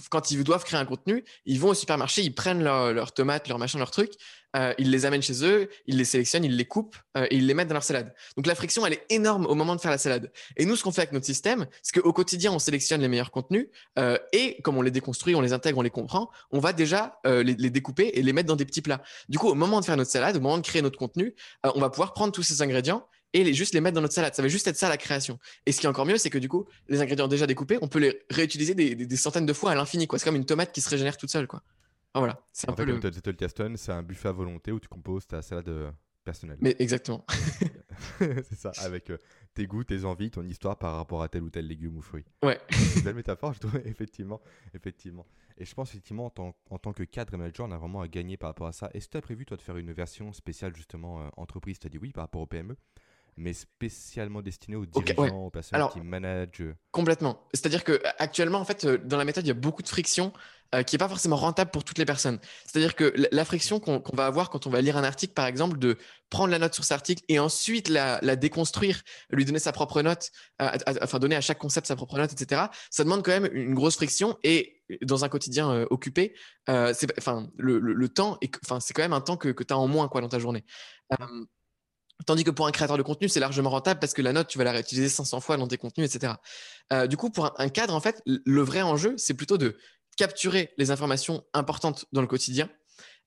[0.09, 3.59] quand ils doivent créer un contenu, ils vont au supermarché, ils prennent leurs tomates, leurs
[3.59, 4.13] machins, leurs trucs,
[4.55, 7.45] euh, ils les amènent chez eux, ils les sélectionnent, ils les coupent euh, et ils
[7.45, 8.13] les mettent dans leur salade.
[8.35, 10.31] Donc la friction, elle est énorme au moment de faire la salade.
[10.55, 13.31] Et nous, ce qu'on fait avec notre système, c'est qu'au quotidien, on sélectionne les meilleurs
[13.31, 13.67] contenus
[13.99, 17.19] euh, et comme on les déconstruit, on les intègre, on les comprend, on va déjà
[17.25, 19.01] les, les, découper et les mettre dans des petits plats.
[19.29, 21.79] Du coup, au moment de faire notre salade, au moment de créer notre contenu, on
[21.79, 24.33] va pouvoir prendre tous ces ingrédients et les, juste les mettre dans notre salade.
[24.33, 25.39] Ça va juste être ça la création.
[25.65, 27.87] Et ce qui est encore mieux, c'est que du coup, les ingrédients déjà découpés, on
[27.87, 30.07] peut les réutiliser des, centaines de fois à l'infini.
[30.11, 31.47] C'est comme une tomate qui se régénère toute seule.
[31.47, 31.61] Quoi.
[32.15, 32.99] voilà, c'est un peu le...
[33.77, 35.91] c'est un buffet à volonté où tu composes ta salade euh,
[36.23, 36.57] personnelle.
[36.61, 37.25] Mais exactement.
[38.19, 39.17] c'est ça, avec euh,
[39.53, 42.25] tes goûts, tes envies, ton histoire par rapport à tel ou tel légume ou fruit.
[42.43, 42.59] Ouais.
[42.69, 44.41] c'est une belle métaphore, je trouve, effectivement.
[44.73, 45.25] effectivement.
[45.57, 48.37] Et je pense effectivement, en tant, que cadre et manager, on a vraiment à gagner
[48.37, 48.89] par rapport à ça.
[48.93, 51.79] Est-ce que tu as prévu, toi, de faire une version spéciale, justement, euh, entreprise?
[51.79, 52.75] Tu as dit oui par rapport au PME
[53.37, 56.61] mais spécialement destiné aux dirigeants, aux personnes qui managent.
[56.61, 56.75] Euh.
[56.91, 57.47] Complètement.
[57.53, 60.33] C'est-à-dire que actuellement, en fait, euh, dans la méthode, il y a beaucoup de friction
[60.73, 62.39] euh, qui n'est pas forcément rentable pour toutes les personnes.
[62.65, 65.77] C'est-à-dire que la friction qu'on va avoir quand on va lire un article, par exemple,
[65.77, 65.97] de
[66.31, 70.31] prendre la note sur cet article et ensuite la, déconstruire, lui donner sa propre note,
[70.59, 72.63] enfin donner à chaque concept sa propre note, etc.
[72.89, 76.35] Ça demande quand même une grosse friction et dans un quotidien occupé,
[76.67, 79.77] c'est enfin le, le, temps, enfin c'est quand même un temps que, que tu as
[79.77, 80.65] en moins quoi dans ta journée.
[82.27, 84.57] Tandis que pour un créateur de contenu, c'est largement rentable parce que la note, tu
[84.57, 86.33] vas la réutiliser 500 fois dans tes contenus, etc.
[86.91, 89.77] Euh, du coup, pour un, cadre, en fait, le vrai enjeu, c'est plutôt de
[90.17, 92.69] capturer les informations importantes dans le quotidien,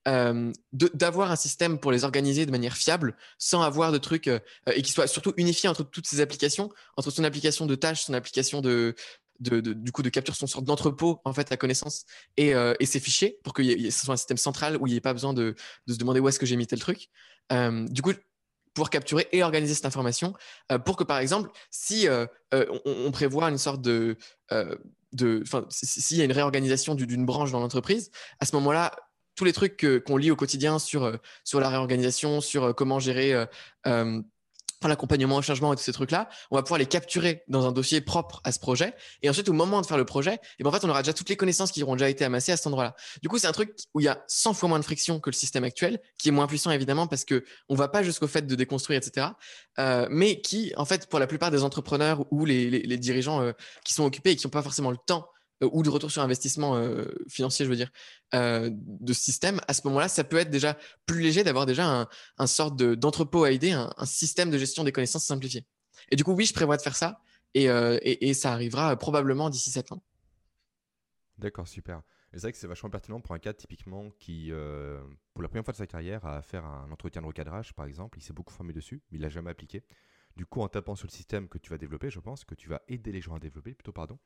[0.06, 4.38] euh, d'avoir un système pour les organiser de manière fiable, sans avoir de trucs euh,
[4.74, 8.12] et qui soit surtout unifié entre toutes ces applications, entre son application de tâches, son
[8.12, 8.94] application de,
[9.38, 12.04] du coup de capture son sorte d'entrepôt en fait la connaissance
[12.36, 12.52] et,
[12.84, 15.32] ses fichiers pour que ce soit un système central où il n'y ait pas besoin
[15.32, 15.54] de,
[15.88, 17.08] se demander où est-ce que j'ai mis tel truc.
[17.50, 18.12] du coup,
[18.74, 20.34] pour capturer et organiser cette information
[20.84, 22.06] pour que, par exemple, si
[22.52, 24.16] on, prévoit une sorte de,
[25.12, 28.92] de s'il y a une réorganisation d'une branche dans l'entreprise, à ce moment-là,
[29.34, 33.46] tous les trucs qu'on lit au quotidien sur, sur la réorganisation, sur comment gérer
[34.88, 38.00] l'accompagnement au changement et tous ces trucs-là, on va pouvoir les capturer dans un dossier
[38.00, 38.94] propre à ce projet.
[39.22, 41.02] Et ensuite, au moment de faire le projet, et eh ben, en fait, on aura
[41.02, 42.94] déjà toutes les connaissances qui auront déjà été amassées à cet endroit-là.
[43.22, 45.30] Du coup, c'est un truc où il y a 100 fois moins de friction que
[45.30, 48.46] le système actuel, qui est moins puissant évidemment parce que on va pas jusqu'au fait
[48.46, 49.28] de déconstruire, etc.
[49.78, 53.52] Euh, mais qui, en fait, pour la plupart des entrepreneurs ou les, dirigeants euh,
[53.84, 55.28] qui sont occupés et qui n'ont pas forcément le temps
[55.66, 57.90] ou de retour sur investissement euh, financier, je veux dire,
[58.34, 61.86] euh, de ce système, à ce moment-là, ça peut être déjà plus léger d'avoir déjà
[61.86, 62.08] un,
[62.38, 65.66] un sorte d'entrepôt à aider, un, système de gestion des connaissances simplifié.
[66.10, 67.20] Et du coup, oui, je prévois de faire ça
[67.54, 70.02] et, et, ça arrivera probablement d'ici septembre.
[71.38, 72.02] D'accord, super.
[72.32, 74.52] C'est vrai que c'est vachement pertinent pour un cas typiquement qui,
[75.34, 78.18] pour la première fois de sa carrière, a à un entretien de recadrage, par exemple.
[78.18, 79.82] Il s'est beaucoup formé dessus, mais il l'a jamais appliqué.
[80.36, 82.68] Du coup, en tapant sur le système que tu vas développer, je pense que tu
[82.68, 84.18] vas aider les gens à développer, plutôt, pardon,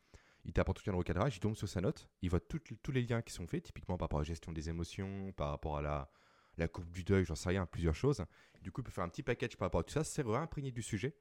[0.44, 2.92] il tape en tout cas le recadrage, il tombe sur sa note, il voit tous
[2.92, 5.78] les liens qui sont faits, typiquement par rapport à la gestion des émotions, par rapport
[5.78, 6.10] à la,
[6.56, 8.24] la courbe du deuil, j'en sais rien, plusieurs choses.
[8.62, 10.72] Du coup, il peut faire un petit package par rapport à tout ça, c'est réimprégner
[10.72, 11.14] du sujet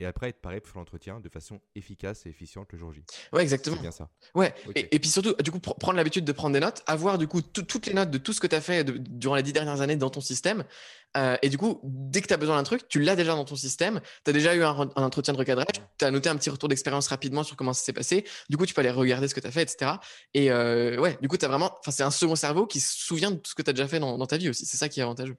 [0.00, 3.04] et après être pareil pour l'entretien de façon efficace et efficiente le jour J.
[3.32, 3.76] Ouais, exactement.
[3.76, 4.08] C'est bien ça.
[4.34, 4.54] Ouais.
[4.74, 7.86] Et, puis surtout, du coup, prendre l'habitude de prendre des notes, avoir du coup toutes
[7.86, 10.10] les notes de tout ce que tu as fait durant les dix dernières années dans
[10.10, 10.64] ton système.
[11.16, 13.44] Euh, et du coup, dès que tu as besoin d'un truc, tu l'as déjà dans
[13.44, 14.00] ton système.
[14.24, 15.66] Tu as déjà eu un, entretien de recadrage,
[15.98, 18.24] tu as noté un petit retour d'expérience rapidement sur comment ça s'est passé.
[18.48, 19.92] Du coup, tu peux aller regarder ce que tu as fait, etc.
[20.34, 22.96] Et euh, ouais, du coup, tu as vraiment, enfin, c'est un second cerveau qui se
[22.96, 24.66] souvient de tout ce que tu as déjà fait dans, dans ta vie aussi.
[24.66, 25.36] C'est ça qui est avantageux.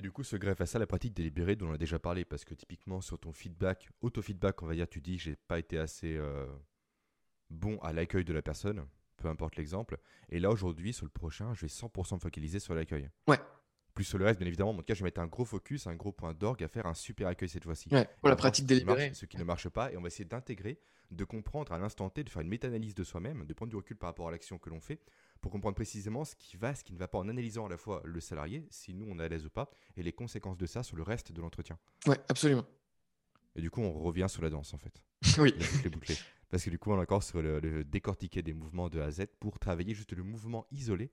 [0.00, 2.24] Et du coup, se greffe à ça la pratique délibérée dont on a déjà parlé,
[2.24, 5.76] parce que typiquement sur ton feedback, auto-feedback, on va dire, tu dis j'ai pas été
[5.76, 6.46] assez euh,
[7.50, 8.86] bon à l'accueil de la personne,
[9.18, 9.98] peu importe l'exemple.
[10.30, 13.10] Et là aujourd'hui, sur le prochain, je vais 100% me focaliser sur l'accueil.
[13.28, 13.38] Ouais.
[13.92, 15.86] Plus sur le reste, bien évidemment, en tout cas, je vais mettre un gros focus,
[15.86, 17.90] un gros point d'orgue à faire un super accueil cette fois-ci.
[17.92, 19.12] Ouais, pour la pratique délibérée.
[19.12, 20.80] ce qui ne marche pas, et on va essayer d'intégrer,
[21.10, 23.98] de comprendre à l'instant T, de faire une méta-analyse de soi-même, de prendre du recul
[23.98, 25.04] par rapport à l'action que l'on fait,
[25.40, 27.76] pour comprendre précisément ce qui va, ce qui ne va pas, en analysant à la
[27.76, 30.66] fois le salarié, si nous on est à l'aise ou pas, et les conséquences de
[30.66, 31.78] ça sur le reste de l'entretien.
[32.06, 32.64] Ouais, absolument.
[33.56, 35.02] Et du coup, on revient sur la danse en fait.
[35.38, 35.54] oui.
[36.50, 39.10] Parce que du coup, on est encore sur le, décortiquer des mouvements de A à
[39.10, 41.10] Z pour travailler juste le mouvement isolé,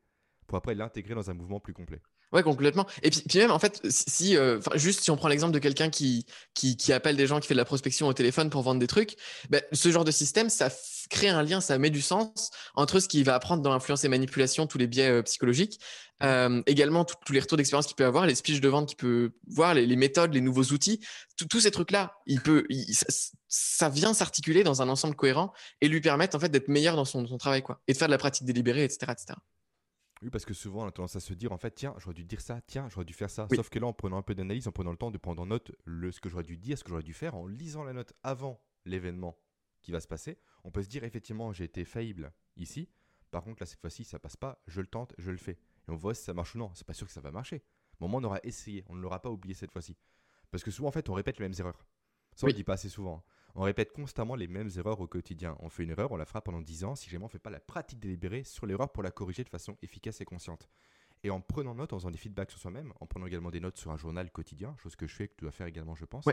[0.47, 2.01] pour après l'intégrer dans un mouvement plus complet.
[2.33, 2.85] Ouais, complètement.
[3.03, 6.25] Et puis, même, en fait, si, euh, juste si on prend l'exemple de quelqu'un qui,
[6.53, 8.87] qui, qui, appelle des gens, qui fait de la prospection au téléphone pour vendre des
[8.87, 9.15] trucs,
[9.49, 10.69] ben, ce genre de système, ça
[11.09, 14.09] crée un lien, ça met du sens entre ce qu'il va apprendre dans l'influence et
[14.09, 15.79] manipulation, tous les biais euh, psychologiques,
[16.21, 19.31] euh, également tous les retours d'expérience qu'il peut avoir, les speeches de vente qu'il peut
[19.47, 20.99] voir, les, méthodes, les nouveaux outils,
[21.49, 22.65] tous ces trucs-là, il peut,
[23.47, 27.05] ça, vient s'articuler dans un ensemble cohérent et lui permettre en fait d'être meilleur dans
[27.05, 29.37] son, son, travail, quoi, et de faire de la pratique délibérée, etc., etc.
[30.21, 32.25] Oui, parce que souvent on a tendance à se dire en fait, tiens, j'aurais dû
[32.25, 33.47] dire ça, tiens, j'aurais dû faire ça.
[33.53, 35.45] Sauf que là, en prenant un peu d'analyse, en prenant le temps de prendre en
[35.45, 37.93] note le, ce que j'aurais dû dire, ce que j'aurais dû faire, en lisant la
[37.93, 39.37] note avant l'événement
[39.81, 42.89] qui va se passer, on peut se dire effectivement, j'ai été faillible ici.
[43.31, 45.59] Par contre, là, cette fois-ci, ça passe pas, je le tente, je le fais.
[45.87, 46.71] Et on voit si ça marche ou non.
[46.73, 47.61] C'est pas sûr que ça va marcher.
[47.99, 49.97] Au moins, on aura essayé, on ne l'aura pas oublié cette fois-ci.
[50.49, 51.85] Parce que souvent, en fait, on répète les mêmes erreurs.
[52.35, 53.17] Ça, on ne dit pas assez souvent.
[53.17, 53.23] Hein.
[53.59, 55.57] On répète constamment les mêmes erreurs au quotidien.
[55.61, 57.39] On fait une erreur, on la fera pendant 10 ans si jamais on ne fait
[57.39, 60.69] pas la pratique délibérée sur l'erreur pour la corriger de façon efficace et consciente.
[61.23, 63.77] Et en prenant note, en faisant des feedbacks sur soi-même, en prenant également des notes
[63.77, 66.25] sur un journal quotidien, chose que je fais, que tu dois faire également, je pense,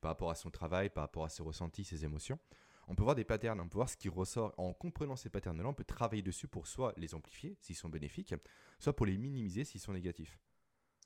[0.00, 2.38] par rapport à son travail, par rapport à ses ressentis, ses émotions,
[2.86, 4.54] on peut voir des patterns, on peut voir ce qui ressort.
[4.56, 8.36] En comprenant ces patterns-là, on peut travailler dessus pour soit les amplifier s'ils sont bénéfiques,
[8.78, 10.38] soit pour les minimiser s'ils sont négatifs.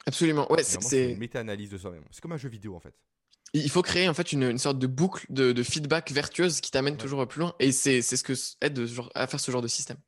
[0.04, 2.04] Absolument, ouais, c'est une méta-analyse de soi-même.
[2.10, 2.94] C'est comme un jeu vidéo en fait.
[3.64, 7.26] Il faut créer en fait une, sorte de boucle de, feedback vertueuse qui t'amène toujours
[7.26, 7.54] plus loin.
[7.58, 8.78] Et c'est ce que aide
[9.14, 9.98] à faire ce genre de système.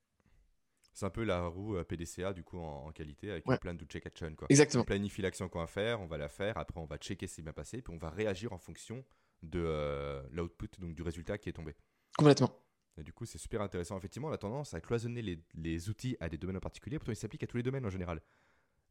[0.92, 4.04] C'est un peu la roue euh, PDCA du coup en, qualité avec plein de check
[4.04, 4.34] action.
[4.34, 4.48] Quoi.
[4.50, 4.82] Exactement.
[4.82, 7.34] On planifie l'action qu'on va faire, on va la faire, après on va checker si
[7.36, 9.04] c'est bien passé, puis on va réagir en fonction
[9.44, 11.76] de euh, l'output, donc du résultat qui est tombé.
[12.16, 12.50] Complètement.
[12.96, 13.96] Et du coup, c'est super intéressant.
[13.96, 17.12] Effectivement, on a tendance à cloisonner les, les outils à des domaines en particulier, pourtant
[17.12, 18.20] ils s'appliquent à tous les domaines en général.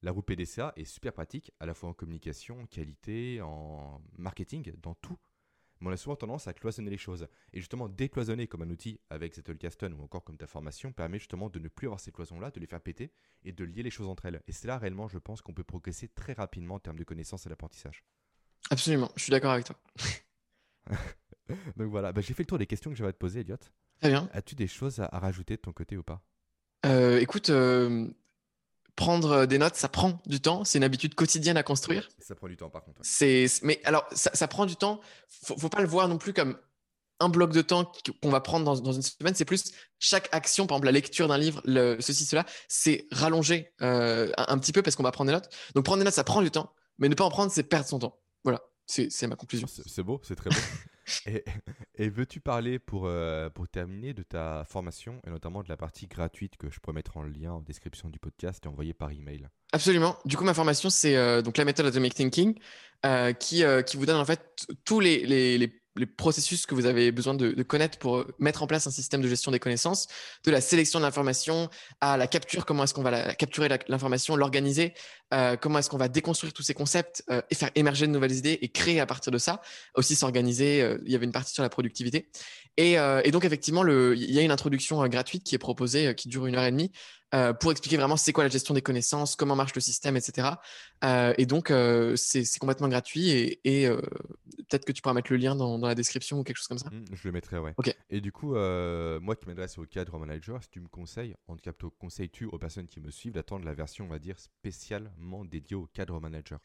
[0.04, 4.72] La roue PDCA est super pratique, à la fois en communication, en qualité, en marketing,
[4.82, 5.18] dans tout.
[5.80, 7.28] Mais on a souvent tendance à cloisonner les choses.
[7.54, 11.50] Et justement, décloisonner comme un outil avec Zettelkasten ou encore comme ta formation permet justement
[11.50, 13.12] de ne plus avoir ces cloisons-là, de les faire péter
[13.43, 14.41] et de lier les choses entre elles.
[14.48, 17.45] Et c'est là réellement, je pense, qu'on peut progresser très rapidement en termes de connaissances
[17.45, 18.04] et d'apprentissage.
[18.70, 19.76] Absolument, je suis d'accord avec toi.
[21.78, 23.58] Donc voilà, bah, j'ai fait le tour des questions que j'avais à te poser, Elliot.
[24.00, 24.30] Très bien.
[24.34, 26.22] As-tu des choses à, rajouter de ton côté ou pas?
[26.86, 28.08] Euh, Écoute, euh,
[28.98, 30.66] prendre euh, des notes, ça prend du temps.
[30.66, 32.10] C'est une habitude quotidienne à construire.
[32.20, 33.00] Ça prend du temps, par contre.
[33.04, 35.00] C'est, mais alors, ça, prend du temps.
[35.30, 36.58] Faut, faut pas le voir non plus comme
[37.20, 37.91] un bloc de temps
[38.22, 39.34] qu'on va prendre dans, une semaine.
[39.36, 43.72] C'est plus chaque action, par exemple la lecture d'un livre, le, ceci, cela, c'est rallonger
[43.82, 45.50] euh, un, petit peu parce qu'on va prendre des notes.
[45.74, 47.88] Donc prendre des notes, ça prend du temps, mais ne pas en prendre, c'est perdre
[47.88, 48.20] son temps.
[48.43, 49.68] Voilà, c'est ma conclusion.
[49.68, 50.58] C'est beau, c'est très beau.
[51.97, 56.08] et, veux-tu parler pour, euh, pour terminer de ta formation et notamment de la partie
[56.08, 59.47] gratuite que je pourrais mettre en lien en description du podcast et envoyer par email?
[59.72, 60.18] Absolument.
[60.26, 62.58] Du coup, ma formation, c'est euh, donc la méthode Atomic Thinking
[63.05, 65.68] euh, qui, qui vous donne en fait tous les, les, les
[65.98, 69.22] les processus que vous avez besoin de, connaître pour euh, mettre en place un système
[69.22, 70.08] de gestion des connaissances,
[70.45, 71.70] de la sélection de l'information
[72.02, 74.93] à la capture, comment est-ce qu'on va la, capturer l'information, l'organiser,
[75.34, 78.34] euh, comment est-ce qu'on va déconstruire tous ces concepts euh, et faire émerger de nouvelles
[78.34, 79.62] idées et créer à partir de ça,
[79.95, 80.98] aussi s'organiser.
[81.06, 82.30] il y avait une partie sur la productivité.
[82.78, 82.98] Et,
[83.32, 86.64] donc, effectivement, il y a une introduction gratuite qui est proposée, qui dure une heure
[86.64, 86.91] et demie,
[87.34, 90.49] euh, pour expliquer vraiment c'est quoi la gestion des connaissances, comment marche le système, etc.
[91.03, 93.88] Euh, et donc, euh, c'est complètement gratuit et,
[94.69, 96.89] peut-être que tu pourras mettre le lien dans, la description ou quelque chose comme ça.
[96.89, 97.73] Mmh, je le mettrai, ouais.
[98.09, 101.61] Et du coup, moi qui m'adresse au cadre manager, si tu me conseilles, en tout
[101.61, 105.75] cas, conseilles-tu aux personnes qui me suivent d'attendre la version, on va dire, spécialement dédiée
[105.75, 106.59] au cadre manager?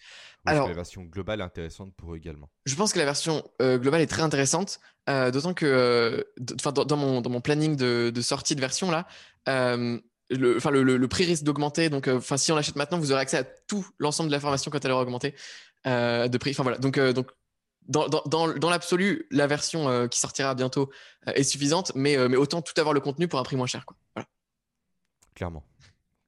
[0.46, 2.50] Ou Alors, la version globale est intéressante pour eux également?
[2.66, 7.40] Je pense que la version globale est très intéressante, d'autant que dans, mon, dans mon
[7.40, 9.06] planning de, de sortie de version là,
[10.36, 11.88] le, enfin, le, prix risque d'augmenter.
[11.88, 14.70] Donc, euh, enfin, si on l'achète maintenant, vous aurez accès à tout l'ensemble de l'information
[14.70, 15.34] quand elle aura augmenté
[15.86, 16.50] euh, de prix.
[16.50, 16.78] Enfin voilà.
[16.78, 17.30] Donc, euh, donc
[17.88, 20.90] dans, dans, dans, l'absolu, la version qui sortira bientôt
[21.26, 23.84] est suffisante, mais, mais autant tout avoir le contenu pour un prix moins cher.
[23.84, 23.96] Quoi.
[24.14, 24.28] Voilà.
[25.34, 25.64] Clairement,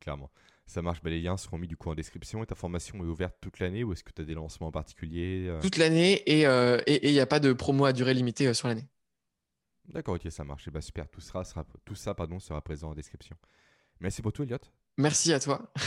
[0.01, 0.31] clairement.
[0.67, 2.43] Ça marche, bah, les liens seront mis du coup en description.
[2.43, 4.73] Et ta formation est ouverte toute l'année ou est-ce que tu as des lancements en
[4.73, 6.41] particulier Toute l'année et
[7.07, 8.89] il n'y a pas de promo à durée limitée sur l'année.
[9.89, 10.67] D'accord, ok, ça marche.
[10.67, 13.37] Et bah, super, tout, sera, sera, tout ça pardon, sera présent en description.
[14.01, 14.59] Merci pour tout, Elliot.
[14.99, 15.73] Merci à toi.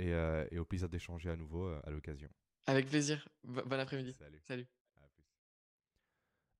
[0.00, 2.28] Euh, et, au plaisir d'échanger à nouveau euh, à l'occasion.
[2.66, 3.28] Avec plaisir.
[3.44, 4.12] bon après-midi.
[4.12, 4.40] Salut.
[4.42, 4.66] Salut.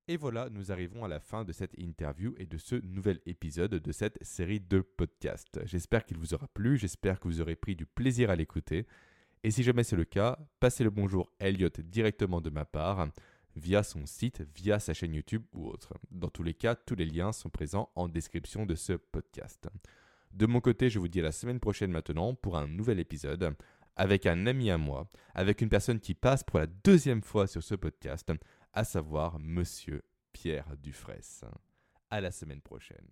[0.07, 3.71] Et voilà, nous arrivons à la fin de cette interview et de ce nouvel épisode
[3.71, 5.59] de cette série de podcasts.
[5.65, 8.85] J'espère qu'il vous aura plu, j'espère que vous aurez pris du plaisir à l'écouter.
[9.43, 13.07] Et si jamais c'est le cas, passez le bonjour à Elliot directement de ma part,
[13.55, 15.95] via son site, via sa chaîne YouTube ou autre.
[16.11, 19.67] Dans tous les cas, tous les liens sont présents en description de ce podcast.
[20.35, 23.55] De mon côté, je vous dis à la semaine prochaine maintenant pour un nouvel épisode
[23.95, 27.63] avec un ami à moi, avec une personne qui passe pour la deuxième fois sur
[27.63, 28.29] ce podcast,
[28.73, 31.49] à savoir Monsieur Pierre Dufresne.
[32.09, 33.07] À la semaine prochaine.